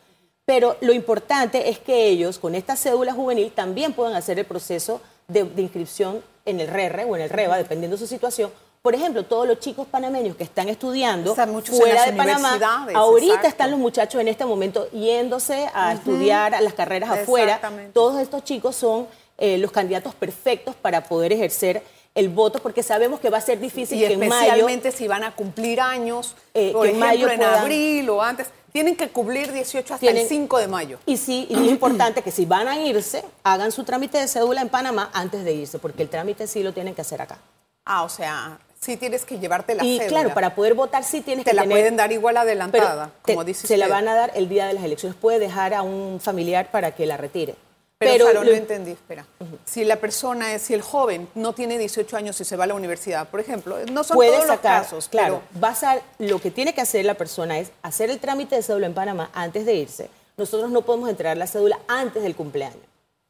Pero 0.44 0.76
lo 0.82 0.92
importante 0.92 1.70
es 1.70 1.80
que 1.80 2.08
ellos, 2.08 2.40
con 2.40 2.56
esta 2.56 2.76
cédula 2.76 3.14
juvenil, 3.14 3.52
también 3.54 3.94
puedan 3.94 4.16
hacer 4.16 4.38
el 4.38 4.46
proceso 4.46 5.00
de, 5.30 5.48
inscripción 5.58 6.22
en 6.46 6.60
el 6.60 6.68
RERRE 6.68 7.06
o 7.06 7.16
en 7.16 7.22
el 7.22 7.30
REVA, 7.30 7.56
dependiendo 7.56 7.96
de 7.96 8.02
su 8.02 8.08
situación, 8.08 8.52
Por 8.82 8.96
ejemplo, 8.96 9.24
todos 9.24 9.48
los 9.48 9.60
chicos 9.60 9.86
panameños 9.86 10.36
que 10.36 10.44
están 10.44 10.68
estudiando 10.68 11.36
fuera 11.36 12.06
de 12.08 12.14
Panamá, 12.14 12.58
ahorita 12.96 13.28
exacto. 13.36 13.48
están 13.48 13.70
los 13.72 13.80
muchachos 13.80 14.20
en 14.20 14.28
este 14.28 14.44
momento 14.44 14.90
yéndose 14.90 15.70
a 15.76 15.94
estudiar 15.94 16.56
a 16.56 16.62
las 16.62 16.74
carreras 16.74 17.12
afuera. 17.12 17.62
Todos 17.94 18.20
estos 18.20 18.44
chicos 18.44 18.76
son 18.76 19.08
eh, 19.38 19.60
los 19.60 19.72
candidatos 19.72 20.16
perfectos 20.16 20.74
para 20.76 21.04
poder 21.04 21.32
ejercer 21.32 21.84
el 22.16 22.30
voto 22.30 22.58
porque 22.60 22.82
sabemos 22.82 23.20
que 23.20 23.30
va 23.30 23.38
a 23.38 23.42
ser 23.42 23.60
difícil 23.60 23.98
Y 24.02 24.08
que 24.08 24.14
en 24.14 24.20
mayo 24.28 24.34
especialmente 24.42 24.92
si 24.92 25.08
van 25.08 25.24
a 25.24 25.36
cumplir 25.36 25.80
años, 25.80 26.36
Eh, 26.56 26.72
por 26.74 26.88
ejemplo, 26.88 27.06
mayo 27.08 27.30
en 27.30 27.38
puedan- 27.38 27.60
abril 27.60 28.10
o 28.10 28.22
antes, 28.24 28.48
tienen 28.74 28.96
que 28.96 29.10
cumplir 29.10 29.52
18 29.52 29.94
hasta 29.94 30.00
Tienen- 30.00 30.24
el 30.24 30.28
5 30.28 30.58
de 30.58 30.68
mayo. 30.68 30.98
Y 31.06 31.18
sí, 31.18 31.46
y 31.50 31.54
es 31.54 31.70
importante 31.70 32.24
que 32.24 32.32
si 32.32 32.46
van 32.46 32.68
a 32.68 32.80
irse, 32.82 33.24
hagan 33.44 33.72
su 33.72 33.84
trámite 33.84 34.18
de 34.18 34.28
cédula 34.28 34.62
en 34.62 34.70
Panamá 34.70 35.12
antes 35.14 35.44
de 35.46 35.54
irse, 35.54 35.78
porque 35.78 36.02
el 36.02 36.10
trámite 36.10 36.48
sí 36.48 36.64
lo 36.64 36.74
tienen 36.74 36.96
que 36.96 37.02
hacer 37.02 37.22
acá. 37.22 37.38
Ah, 37.86 38.04
o 38.04 38.10
sea, 38.10 38.60
sí 38.82 38.98
tienes 38.98 39.26
que 39.26 39.38
llevarte 39.40 39.76
la 39.76 39.84
y 39.84 40.00
cédula. 40.00 40.10
claro, 40.22 40.34
para 40.34 40.56
poder 40.56 40.74
votar 40.74 41.04
sí 41.04 41.22
tienes 41.22 41.46
Te 41.46 41.52
que 41.52 41.56
la 41.56 41.62
tener... 41.62 41.78
pueden 41.78 41.96
dar 41.98 42.12
igual 42.12 42.36
adelantada, 42.38 43.12
te- 43.24 43.34
como 43.34 43.44
dice 43.44 43.68
Se 43.68 43.78
la 43.78 43.88
van 43.88 44.08
a 44.08 44.16
dar 44.16 44.32
el 44.36 44.50
día 44.50 44.66
de 44.68 44.74
las 44.74 44.84
elecciones. 44.84 45.16
Puede 45.20 45.40
dejar 45.40 45.74
a 45.74 45.84
un 45.84 46.20
familiar 46.20 46.72
para 46.72 46.92
que 46.96 47.06
la 47.06 47.16
retire. 47.18 47.56
Pero, 48.00 48.34
lo- 48.34 48.44
no 48.44 48.50
entendí, 48.50 48.92
espera. 48.92 49.28
Si 49.64 49.86
la 49.86 49.98
persona 49.98 50.56
es, 50.56 50.64
si 50.64 50.74
el 50.74 50.82
joven 50.82 51.28
no 51.36 51.54
tiene 51.54 51.78
18 51.78 52.18
años 52.18 52.42
y 52.42 52.46
se 52.46 52.56
va 52.56 52.64
a 52.64 52.68
la 52.68 52.74
universidad, 52.74 53.28
por 53.30 53.40
ejemplo, 53.40 53.78
no 53.92 54.04
son 54.04 54.16
puede 54.16 54.32
todos 54.32 54.48
sacar, 54.48 54.80
los 54.80 54.88
casos, 54.88 55.08
claro, 55.08 55.44
pero 55.52 55.62
vas 55.62 55.84
a, 55.84 56.00
lo 56.18 56.42
que 56.42 56.50
tiene 56.50 56.74
que 56.74 56.82
hacer 56.82 57.06
la 57.06 57.14
persona 57.14 57.60
es 57.60 57.70
hacer 57.84 58.10
el 58.10 58.18
trámite 58.20 58.56
de 58.56 58.64
cédula 58.64 58.88
en 58.88 58.96
Panamá 58.96 59.30
antes 59.36 59.68
de 59.68 59.76
irse. 59.76 60.10
Nosotros 60.36 60.72
no 60.72 60.82
podemos 60.82 61.08
entregar 61.10 61.38
la 61.38 61.46
cédula 61.46 61.78
antes 61.88 62.24
del 62.24 62.36
cumpleaños. 62.36 62.80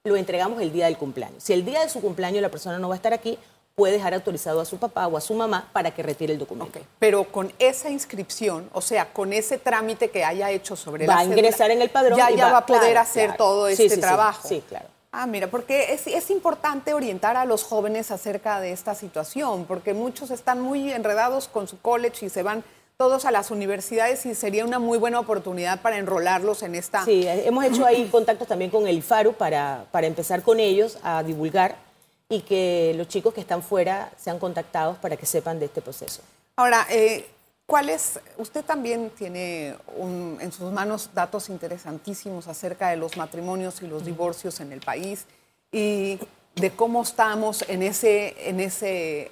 Lo 0.05 0.15
entregamos 0.15 0.61
el 0.61 0.71
día 0.71 0.85
del 0.85 0.97
cumpleaños. 0.97 1.43
Si 1.43 1.51
el 1.51 1.65
día 1.65 1.81
de 1.81 1.89
su 1.89 1.99
cumpleaños 1.99 2.41
la 2.41 2.47
persona 2.49 2.79
no 2.79 2.87
va 2.87 2.95
a 2.95 2.97
estar 2.97 3.11
aquí, 3.11 3.37
puede 3.81 3.93
dejar 3.93 4.13
autorizado 4.13 4.61
a 4.61 4.65
su 4.65 4.77
papá 4.77 5.07
o 5.07 5.17
a 5.17 5.21
su 5.21 5.33
mamá 5.33 5.67
para 5.73 5.89
que 5.89 6.03
retire 6.03 6.33
el 6.33 6.37
documento. 6.37 6.79
Pero 6.99 7.23
con 7.23 7.51
esa 7.57 7.89
inscripción, 7.89 8.69
o 8.73 8.79
sea, 8.79 9.11
con 9.11 9.33
ese 9.33 9.57
trámite 9.57 10.11
que 10.11 10.23
haya 10.23 10.51
hecho 10.51 10.75
sobre 10.75 11.07
Va 11.07 11.15
la 11.15 11.19
a 11.21 11.23
ingresar 11.23 11.71
en 11.71 11.81
el 11.81 11.89
padrón 11.89 12.15
ya, 12.15 12.29
y 12.29 12.35
ya 12.37 12.45
va- 12.45 12.51
va, 12.51 12.57
a 12.59 12.65
poder 12.67 12.91
claro, 12.91 12.99
hacer 12.99 13.25
claro. 13.29 13.37
todo 13.43 13.67
este 13.67 13.89
sí, 13.89 13.95
sí. 13.95 13.99
trabajo. 13.99 14.47
Sí, 14.47 14.63
claro. 14.69 14.85
Ah, 15.11 15.25
mira, 15.25 15.47
porque 15.47 15.93
es, 15.93 16.05
es 16.05 16.29
importante 16.29 16.93
orientar 16.93 17.37
a 17.37 17.45
los 17.45 17.63
jóvenes 17.63 18.11
acerca 18.11 18.59
de 18.59 18.71
esta 18.71 18.93
situación, 18.93 19.65
porque 19.65 19.95
muchos 19.95 20.29
están 20.29 20.61
muy 20.61 20.91
enredados 20.91 21.47
con 21.47 21.67
su 21.67 21.81
college 21.81 22.27
y 22.27 22.29
se 22.29 22.43
van 22.43 22.63
todos 22.97 23.25
a 23.25 23.31
las 23.31 23.49
universidades 23.49 24.27
y 24.27 24.35
sería 24.35 24.63
una 24.63 24.77
muy 24.77 24.99
buena 24.99 25.19
oportunidad 25.19 25.81
para 25.81 25.97
enrolarlos 25.97 26.61
en 26.61 26.75
esta... 26.75 27.03
Sí, 27.03 27.25
hemos 27.25 27.65
hecho 27.65 27.83
ahí 27.83 28.07
contactos 28.11 28.47
también 28.47 28.69
con 28.69 28.85
el 28.87 28.99
IFARU 28.99 29.33
para, 29.33 29.85
para 29.89 30.05
empezar 30.05 30.43
con 30.43 30.59
ellos 30.59 30.99
a 31.01 31.23
divulgar 31.23 31.89
y 32.31 32.41
que 32.41 32.93
los 32.95 33.07
chicos 33.09 33.33
que 33.33 33.41
están 33.41 33.61
fuera 33.61 34.09
sean 34.17 34.39
contactados 34.39 34.97
para 34.97 35.17
que 35.17 35.25
sepan 35.25 35.59
de 35.59 35.65
este 35.65 35.81
proceso. 35.81 36.21
Ahora, 36.55 36.87
eh, 36.89 37.27
¿cuál 37.65 37.89
es? 37.89 38.19
Usted 38.37 38.63
también 38.63 39.11
tiene 39.17 39.75
un- 39.97 40.37
en 40.41 40.51
sus 40.51 40.71
manos 40.71 41.09
datos 41.13 41.49
interesantísimos 41.49 42.47
acerca 42.47 42.89
de 42.89 42.95
los 42.95 43.17
matrimonios 43.17 43.81
y 43.81 43.87
los 43.87 44.05
divorcios 44.05 44.61
en 44.61 44.71
el 44.71 44.79
país 44.79 45.25
y 45.73 46.17
de 46.55 46.71
cómo 46.71 47.03
estamos 47.03 47.63
en 47.67 47.83
ese, 47.83 48.33
en 48.49 48.59
ese, 48.61 49.29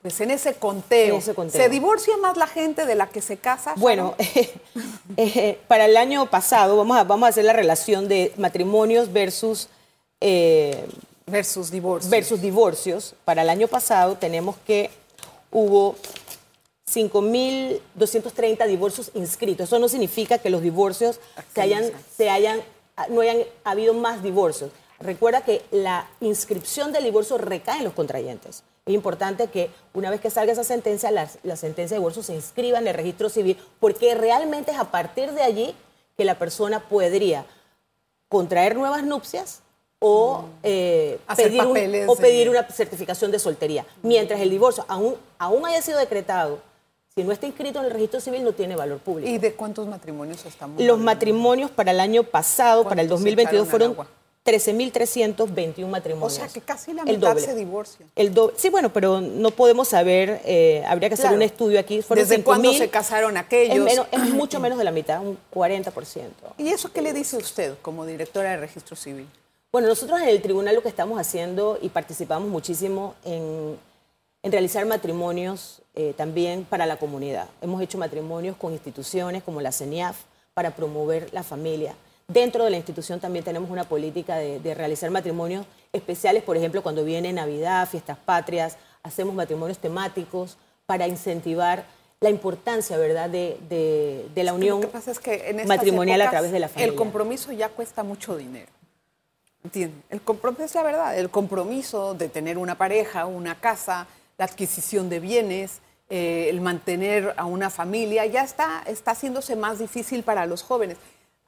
pues 0.00 0.20
en 0.20 0.30
ese 0.30 0.54
conteo. 0.54 1.14
En 1.14 1.20
ese 1.20 1.34
conteo. 1.34 1.60
¿Se 1.60 1.68
divorcia 1.68 2.16
más 2.18 2.36
la 2.36 2.46
gente 2.46 2.86
de 2.86 2.94
la 2.94 3.08
que 3.08 3.20
se 3.20 3.36
casa? 3.36 3.74
Bueno, 3.76 4.14
eh, 5.16 5.58
para 5.68 5.86
el 5.86 5.96
año 5.96 6.30
pasado 6.30 6.76
vamos 6.76 6.96
a, 6.96 7.04
vamos 7.04 7.26
a 7.26 7.30
hacer 7.30 7.44
la 7.44 7.52
relación 7.52 8.06
de 8.08 8.32
matrimonios 8.36 9.12
versus, 9.12 9.68
eh, 10.20 10.86
versus 11.32 11.70
divorcios. 11.70 12.10
versus 12.10 12.40
divorcios. 12.40 13.14
Para 13.24 13.42
el 13.42 13.50
año 13.50 13.66
pasado 13.66 14.16
tenemos 14.16 14.56
que 14.66 14.90
hubo 15.50 15.96
5.230 16.88 18.66
divorcios 18.66 19.10
inscritos. 19.14 19.68
Eso 19.68 19.78
no 19.78 19.88
significa 19.88 20.38
que 20.38 20.50
los 20.50 20.62
divorcios 20.62 21.18
se 21.54 21.62
hayan, 21.62 21.90
se 22.16 22.30
hayan, 22.30 22.60
no 23.08 23.22
hayan 23.22 23.38
habido 23.64 23.94
más 23.94 24.22
divorcios. 24.22 24.70
Recuerda 25.00 25.40
que 25.40 25.64
la 25.72 26.08
inscripción 26.20 26.92
del 26.92 27.04
divorcio 27.04 27.38
recae 27.38 27.78
en 27.78 27.84
los 27.84 27.94
contrayentes. 27.94 28.62
Es 28.84 28.94
importante 28.94 29.48
que 29.48 29.70
una 29.94 30.10
vez 30.10 30.20
que 30.20 30.30
salga 30.30 30.52
esa 30.52 30.64
sentencia, 30.64 31.10
la, 31.10 31.28
la 31.42 31.56
sentencia 31.56 31.94
de 31.94 32.00
divorcio 32.00 32.22
se 32.22 32.34
inscriba 32.34 32.78
en 32.78 32.86
el 32.86 32.94
registro 32.94 33.28
civil, 33.28 33.56
porque 33.80 34.14
realmente 34.14 34.72
es 34.72 34.78
a 34.78 34.90
partir 34.90 35.32
de 35.32 35.42
allí 35.42 35.74
que 36.16 36.24
la 36.24 36.38
persona 36.38 36.88
podría 36.88 37.46
contraer 38.28 38.76
nuevas 38.76 39.02
nupcias 39.02 39.62
o, 40.02 40.44
eh, 40.62 41.18
Hacer 41.26 41.46
pedir, 41.46 41.62
un- 41.62 42.08
o 42.10 42.16
pedir 42.16 42.50
una 42.50 42.64
certificación 42.68 43.30
de 43.30 43.38
soltería. 43.38 43.86
Mientras 44.02 44.40
el 44.40 44.50
divorcio 44.50 44.84
aún, 44.88 45.14
aún 45.38 45.64
haya 45.64 45.80
sido 45.80 45.98
decretado, 45.98 46.58
si 47.14 47.22
no 47.24 47.32
está 47.32 47.46
inscrito 47.46 47.78
en 47.78 47.84
el 47.86 47.90
registro 47.92 48.20
civil 48.20 48.42
no 48.42 48.52
tiene 48.52 48.74
valor 48.74 48.98
público. 48.98 49.28
¿Y 49.30 49.38
de 49.38 49.52
cuántos 49.54 49.86
matrimonios 49.86 50.44
estamos 50.46 50.78
Los 50.80 50.88
hablando? 50.90 51.04
matrimonios 51.04 51.70
para 51.70 51.90
el 51.92 52.00
año 52.00 52.24
pasado, 52.24 52.84
para 52.84 53.02
el 53.02 53.08
¿Cuántos 53.08 53.20
se 53.20 53.24
2022, 53.30 53.68
echaron 53.68 53.70
fueron 53.70 53.88
al 53.90 53.92
agua? 53.94 54.06
13.321 54.44 55.84
O 55.86 55.90
matrimonios. 55.90 56.32
sea, 56.32 56.48
que 56.48 56.60
casi 56.60 56.92
la 56.92 57.02
El 57.02 57.16
mitad 57.18 57.28
doble. 57.34 57.42
se 57.44 57.54
divorcian. 57.54 58.10
El 58.16 58.34
do- 58.34 58.52
sí, 58.56 58.70
bueno, 58.70 58.92
pero 58.92 59.20
no 59.20 59.50
podemos 59.52 59.88
saber, 59.88 60.40
eh, 60.44 60.82
habría 60.86 61.08
que 61.08 61.14
hacer 61.14 61.24
Claro. 61.24 61.36
un 61.36 61.42
estudio 61.42 61.78
aquí. 61.78 62.02
Fueron 62.02 62.26
¿Desde 62.28 62.42
cuándo 62.42 62.70
5.000, 62.70 62.78
se 62.78 62.90
casaron 62.90 63.36
Es, 63.36 63.42
aquellos? 63.44 63.84
menos- 63.84 64.06
es 64.10 64.18
mucho 64.30 64.58
menos 64.58 64.78
de 64.78 64.84
la 64.84 64.90
mitad, 64.90 65.20
un 65.24 65.38
40%. 65.50 66.54
¿Y 66.58 66.68
eso 66.70 66.90
qué 66.92 67.02
le 67.02 67.12
dice 67.12 67.36
usted 67.36 67.74
como 67.82 68.04
directora 68.04 68.50
de 68.50 68.56
registro 68.56 68.96
civil? 68.96 69.28
Bueno, 69.72 69.88
nosotros 69.88 70.20
en 70.20 70.28
el 70.28 70.42
tribunal 70.42 70.74
lo 70.74 70.82
que 70.82 70.90
estamos 70.90 71.18
haciendo 71.18 71.78
y 71.80 71.88
participamos 71.88 72.46
muchísimo 72.50 73.14
en, 73.24 73.78
en 74.42 74.52
realizar 74.52 74.84
matrimonios 74.84 75.80
eh, 75.94 76.12
también 76.14 76.64
para 76.64 76.84
la 76.84 76.98
comunidad. 76.98 77.48
Hemos 77.62 77.80
hecho 77.80 77.96
matrimonios 77.96 78.54
con 78.58 78.74
instituciones 78.74 79.42
como 79.42 79.62
la 79.62 79.72
CENIAF 79.72 80.16
para 80.52 80.72
promover 80.76 81.32
la 81.32 81.42
familia. 81.42 81.94
Dentro 82.28 82.64
de 82.64 82.70
la 82.70 82.76
institución 82.76 83.18
también 83.18 83.46
tenemos 83.46 83.70
una 83.70 83.84
política 83.84 84.36
de, 84.36 84.60
de 84.60 84.74
realizar 84.74 85.10
matrimonios 85.10 85.64
especiales, 85.94 86.42
por 86.42 86.58
ejemplo, 86.58 86.82
cuando 86.82 87.02
viene 87.02 87.32
Navidad, 87.32 87.88
fiestas 87.88 88.18
patrias, 88.18 88.76
hacemos 89.02 89.34
matrimonios 89.34 89.78
temáticos 89.78 90.58
para 90.84 91.08
incentivar 91.08 91.86
la 92.20 92.28
importancia, 92.28 92.98
¿verdad?, 92.98 93.30
de, 93.30 93.56
de- 93.70 94.26
de 94.34 94.44
la 94.44 94.52
unión 94.52 94.82
Lo 94.82 94.86
que 94.88 94.92
pasa 94.92 95.10
es 95.12 95.18
que 95.18 95.48
en 95.48 95.60
estas 95.60 95.66
matrimonial 95.66 96.20
a 96.20 96.28
través 96.30 96.52
de 96.52 96.58
la 96.60 96.68
familia. 96.68 96.90
El 96.92 96.94
compromiso 96.94 97.52
ya 97.52 97.70
cuesta 97.70 98.02
mucho 98.02 98.36
dinero. 98.36 98.70
¿Entiende? 99.64 99.96
El 100.10 100.20
compromiso 100.20 100.64
es 100.64 100.74
la 100.74 100.82
verdad. 100.82 101.18
El 101.18 101.30
compromiso 101.30 102.14
de 102.14 102.28
tener 102.28 102.58
una 102.58 102.76
pareja, 102.76 103.26
una 103.26 103.60
casa, 103.60 104.06
la 104.38 104.44
adquisición 104.44 105.08
de 105.08 105.20
bienes, 105.20 105.80
eh, 106.10 106.48
el 106.50 106.60
mantener 106.60 107.34
a 107.36 107.46
una 107.46 107.70
familia, 107.70 108.26
ya 108.26 108.42
está, 108.42 108.82
está 108.86 109.12
haciéndose 109.12 109.56
más 109.56 109.78
difícil 109.78 110.24
para 110.24 110.46
los 110.46 110.62
jóvenes. 110.62 110.98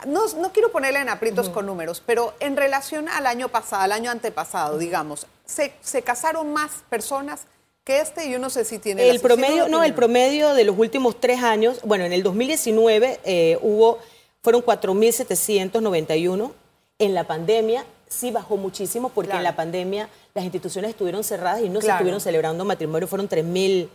No, 0.07 0.27
no 0.38 0.53
quiero 0.53 0.72
ponerle 0.72 1.00
en 1.00 1.09
aprietos 1.09 1.48
con 1.48 1.66
números, 1.66 2.03
pero 2.05 2.35
en 2.40 2.57
relación 2.57 3.09
al 3.09 3.27
año 3.27 3.48
pasado, 3.48 3.83
al 3.83 3.92
año 3.92 4.11
antepasado, 4.11 4.79
digamos, 4.79 5.27
se, 5.44 5.72
se 5.81 6.03
casaron 6.03 6.53
más 6.53 6.83
personas 6.88 7.46
que 7.85 8.00
este, 8.00 8.31
yo 8.31 8.38
no 8.38 8.48
sé 8.48 8.64
si 8.64 8.79
tiene 8.79 9.09
El 9.09 9.20
promedio, 9.20 9.68
no, 9.68 9.85
el 9.85 9.94
promedio 9.94 10.55
de 10.55 10.64
los 10.64 10.79
últimos 10.79 11.20
tres 11.20 11.42
años, 11.42 11.81
bueno, 11.85 12.05
en 12.05 12.12
el 12.12 12.22
2019 12.22 13.20
eh, 13.24 13.59
hubo, 13.61 13.98
fueron 14.42 14.62
4.791. 14.62 16.53
En 17.00 17.12
la 17.12 17.24
pandemia 17.24 17.85
sí 18.14 18.31
bajó 18.31 18.57
muchísimo 18.57 19.09
porque 19.11 19.29
Claro. 19.31 19.40
en 19.40 19.44
la 19.44 19.57
pandemia 19.57 20.09
las 20.35 20.44
instituciones 20.44 20.90
estuvieron 20.90 21.24
cerradas 21.24 21.61
y 21.62 21.68
no 21.68 21.81
se 21.81 21.90
estuvieron 21.90 22.20
celebrando 22.20 22.64
matrimonio, 22.64 23.07
fueron 23.09 23.29
3.000 23.29 23.88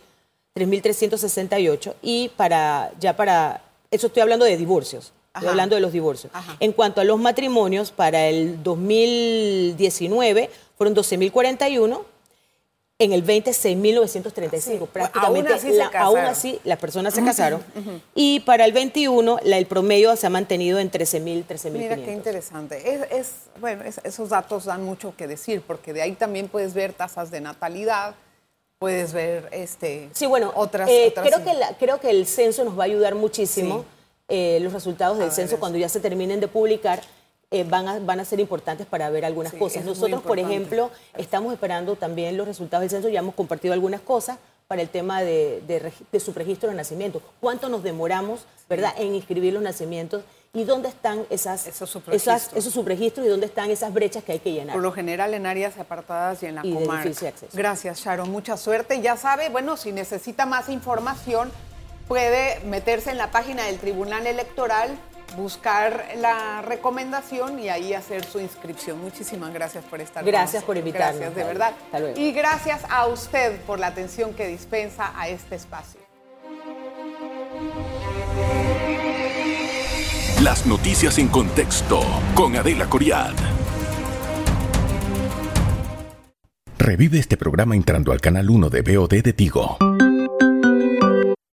3.368 0.54 1.94
y 2.02 2.28
para, 2.36 2.90
ya 2.98 3.16
para, 3.16 3.62
eso 3.90 4.08
estoy 4.08 4.22
hablando 4.22 4.44
de 4.44 4.56
divorcios, 4.56 5.12
estoy 5.34 5.48
hablando 5.48 5.76
de 5.76 5.80
los 5.80 5.92
divorcios. 5.92 6.32
Ajá. 6.34 6.56
En 6.60 6.72
cuanto 6.72 7.00
a 7.00 7.04
los 7.04 7.20
matrimonios, 7.20 7.92
para 7.92 8.26
el 8.26 8.60
2019 8.62 10.50
fueron 10.76 10.94
12.041 10.96 12.02
en 13.00 13.12
el 13.12 13.22
20, 13.22 13.50
6.935. 13.52 14.60
Sí. 14.60 14.78
Prácticamente, 14.92 15.48
Aún 15.48 15.58
así 15.58 15.70
se 15.70 15.76
la- 15.78 15.84
aún 15.86 15.92
casaron. 15.92 16.24
así 16.26 16.60
las 16.64 16.78
personas 16.78 17.14
se 17.14 17.24
casaron. 17.24 17.62
Y 18.14 18.40
para 18.40 18.64
el 18.66 18.72
21, 18.72 19.38
la- 19.42 19.56
el 19.58 19.66
promedio 19.66 20.14
se 20.16 20.26
ha 20.26 20.30
mantenido 20.30 20.78
en 20.78 20.90
13.000, 20.90 21.44
13.500. 21.46 21.72
Mira 21.72 21.96
qué 21.96 22.12
interesante. 22.12 22.94
Es, 22.94 23.00
es- 23.10 23.32
bueno, 23.58 23.82
es- 23.84 24.00
esos 24.04 24.28
datos 24.28 24.66
dan 24.66 24.84
mucho 24.84 25.14
que 25.16 25.26
decir, 25.26 25.62
porque 25.66 25.92
de 25.92 26.02
ahí 26.02 26.12
también 26.12 26.46
puedes 26.48 26.74
ver 26.74 26.92
tasas 26.92 27.30
de 27.30 27.40
natalidad, 27.40 28.14
puedes 28.78 29.12
ver 29.14 29.48
este, 29.50 30.10
Sí, 30.12 30.26
bueno, 30.26 30.52
otras, 30.54 30.88
eh, 30.90 31.08
otras- 31.10 31.26
creo, 31.26 31.44
que 31.44 31.54
la- 31.54 31.76
creo 31.78 32.00
que 32.00 32.10
el 32.10 32.26
censo 32.26 32.64
nos 32.64 32.78
va 32.78 32.82
a 32.82 32.86
ayudar 32.86 33.14
muchísimo. 33.14 33.80
Sí. 33.80 33.84
Eh, 34.32 34.60
los 34.60 34.72
resultados 34.72 35.18
del 35.18 35.32
censo, 35.32 35.58
cuando 35.58 35.76
ya 35.78 35.88
se 35.88 35.98
terminen 36.00 36.38
de 36.38 36.46
publicar, 36.48 37.00
eh, 37.50 37.64
van, 37.64 37.88
a, 37.88 37.98
van 37.98 38.20
a 38.20 38.24
ser 38.24 38.38
importantes 38.40 38.86
para 38.86 39.10
ver 39.10 39.24
algunas 39.24 39.52
Sí, 39.52 39.58
cosas. 39.58 39.84
Nosotros, 39.84 40.22
por 40.22 40.38
ejemplo, 40.38 40.90
estamos 41.16 41.52
esperando 41.52 41.96
también 41.96 42.36
los 42.36 42.46
resultados 42.46 42.82
del 42.82 42.90
censo, 42.90 43.08
ya 43.08 43.18
hemos 43.20 43.34
compartido 43.34 43.74
algunas 43.74 44.00
cosas 44.00 44.38
para 44.68 44.82
el 44.82 44.88
tema 44.88 45.20
de, 45.22 45.60
de, 45.66 45.92
de 46.12 46.20
subregistro 46.20 46.68
de 46.70 46.76
nacimiento. 46.76 47.20
¿Cuánto 47.40 47.68
nos 47.68 47.82
demoramos, 47.82 48.46
verdad, 48.68 48.92
en 48.98 49.14
inscribir 49.14 49.52
los 49.52 49.62
nacimientos? 49.62 50.22
y 50.52 50.64
dónde 50.64 50.88
están 50.88 51.26
esas, 51.30 51.68
Esos 51.68 51.82
esas- 51.82 51.90
subregistros. 51.90 52.48
esos 52.56 52.72
subregistros 52.74 53.24
y 53.24 53.28
dónde 53.28 53.46
están 53.46 53.70
esas 53.70 53.92
brechas 53.94 54.24
que 54.24 54.32
hay 54.32 54.40
que 54.40 54.50
llenar. 54.50 54.74
Por 54.74 54.82
lo 54.82 54.90
general 54.90 55.32
en 55.32 55.46
áreas 55.46 55.78
apartadas 55.78 56.42
y 56.42 56.46
en 56.46 56.56
la 56.56 56.66
Y 56.66 56.72
de 56.72 56.74
comarca. 56.80 57.04
difícil 57.04 57.28
acceso. 57.28 57.52
Gracias, 57.56 58.00
Sharon. 58.00 58.28
Mucha 58.32 58.56
suerte. 58.56 59.00
Ya 59.00 59.16
sabe, 59.16 59.48
bueno, 59.48 59.76
si 59.76 59.92
necesita 59.92 60.46
más 60.46 60.68
información, 60.68 61.52
puede 62.08 62.58
meterse 62.64 63.12
en 63.12 63.18
la 63.18 63.30
página 63.30 63.64
del 63.66 63.78
Tribunal 63.78 64.26
Electoral, 64.26 64.90
buscar 65.36 66.06
la 66.16 66.62
recomendación 66.62 67.58
y 67.58 67.68
ahí 67.68 67.94
hacer 67.94 68.24
su 68.24 68.40
inscripción. 68.40 69.00
Muchísimas 69.00 69.52
gracias 69.52 69.84
por 69.84 70.00
estar 70.00 70.22
con 70.22 70.30
Gracias 70.30 70.64
por 70.64 70.76
invitarnos, 70.76 71.20
Gracias, 71.20 71.34
de 71.36 71.44
verdad. 71.44 71.74
Hasta 71.86 72.00
luego. 72.00 72.20
Y 72.20 72.32
gracias 72.32 72.82
a 72.88 73.06
usted 73.06 73.60
por 73.62 73.78
la 73.78 73.88
atención 73.88 74.34
que 74.34 74.46
dispensa 74.46 75.12
a 75.16 75.28
este 75.28 75.56
espacio. 75.56 76.00
Las 80.42 80.64
noticias 80.64 81.18
en 81.18 81.28
contexto 81.28 82.00
con 82.34 82.56
Adela 82.56 82.86
Coriad. 82.86 83.34
Revive 86.78 87.18
este 87.18 87.36
programa 87.36 87.76
entrando 87.76 88.10
al 88.10 88.22
canal 88.22 88.48
1 88.48 88.70
de 88.70 88.80
BOD 88.80 89.22
de 89.22 89.32
Tigo. 89.34 89.76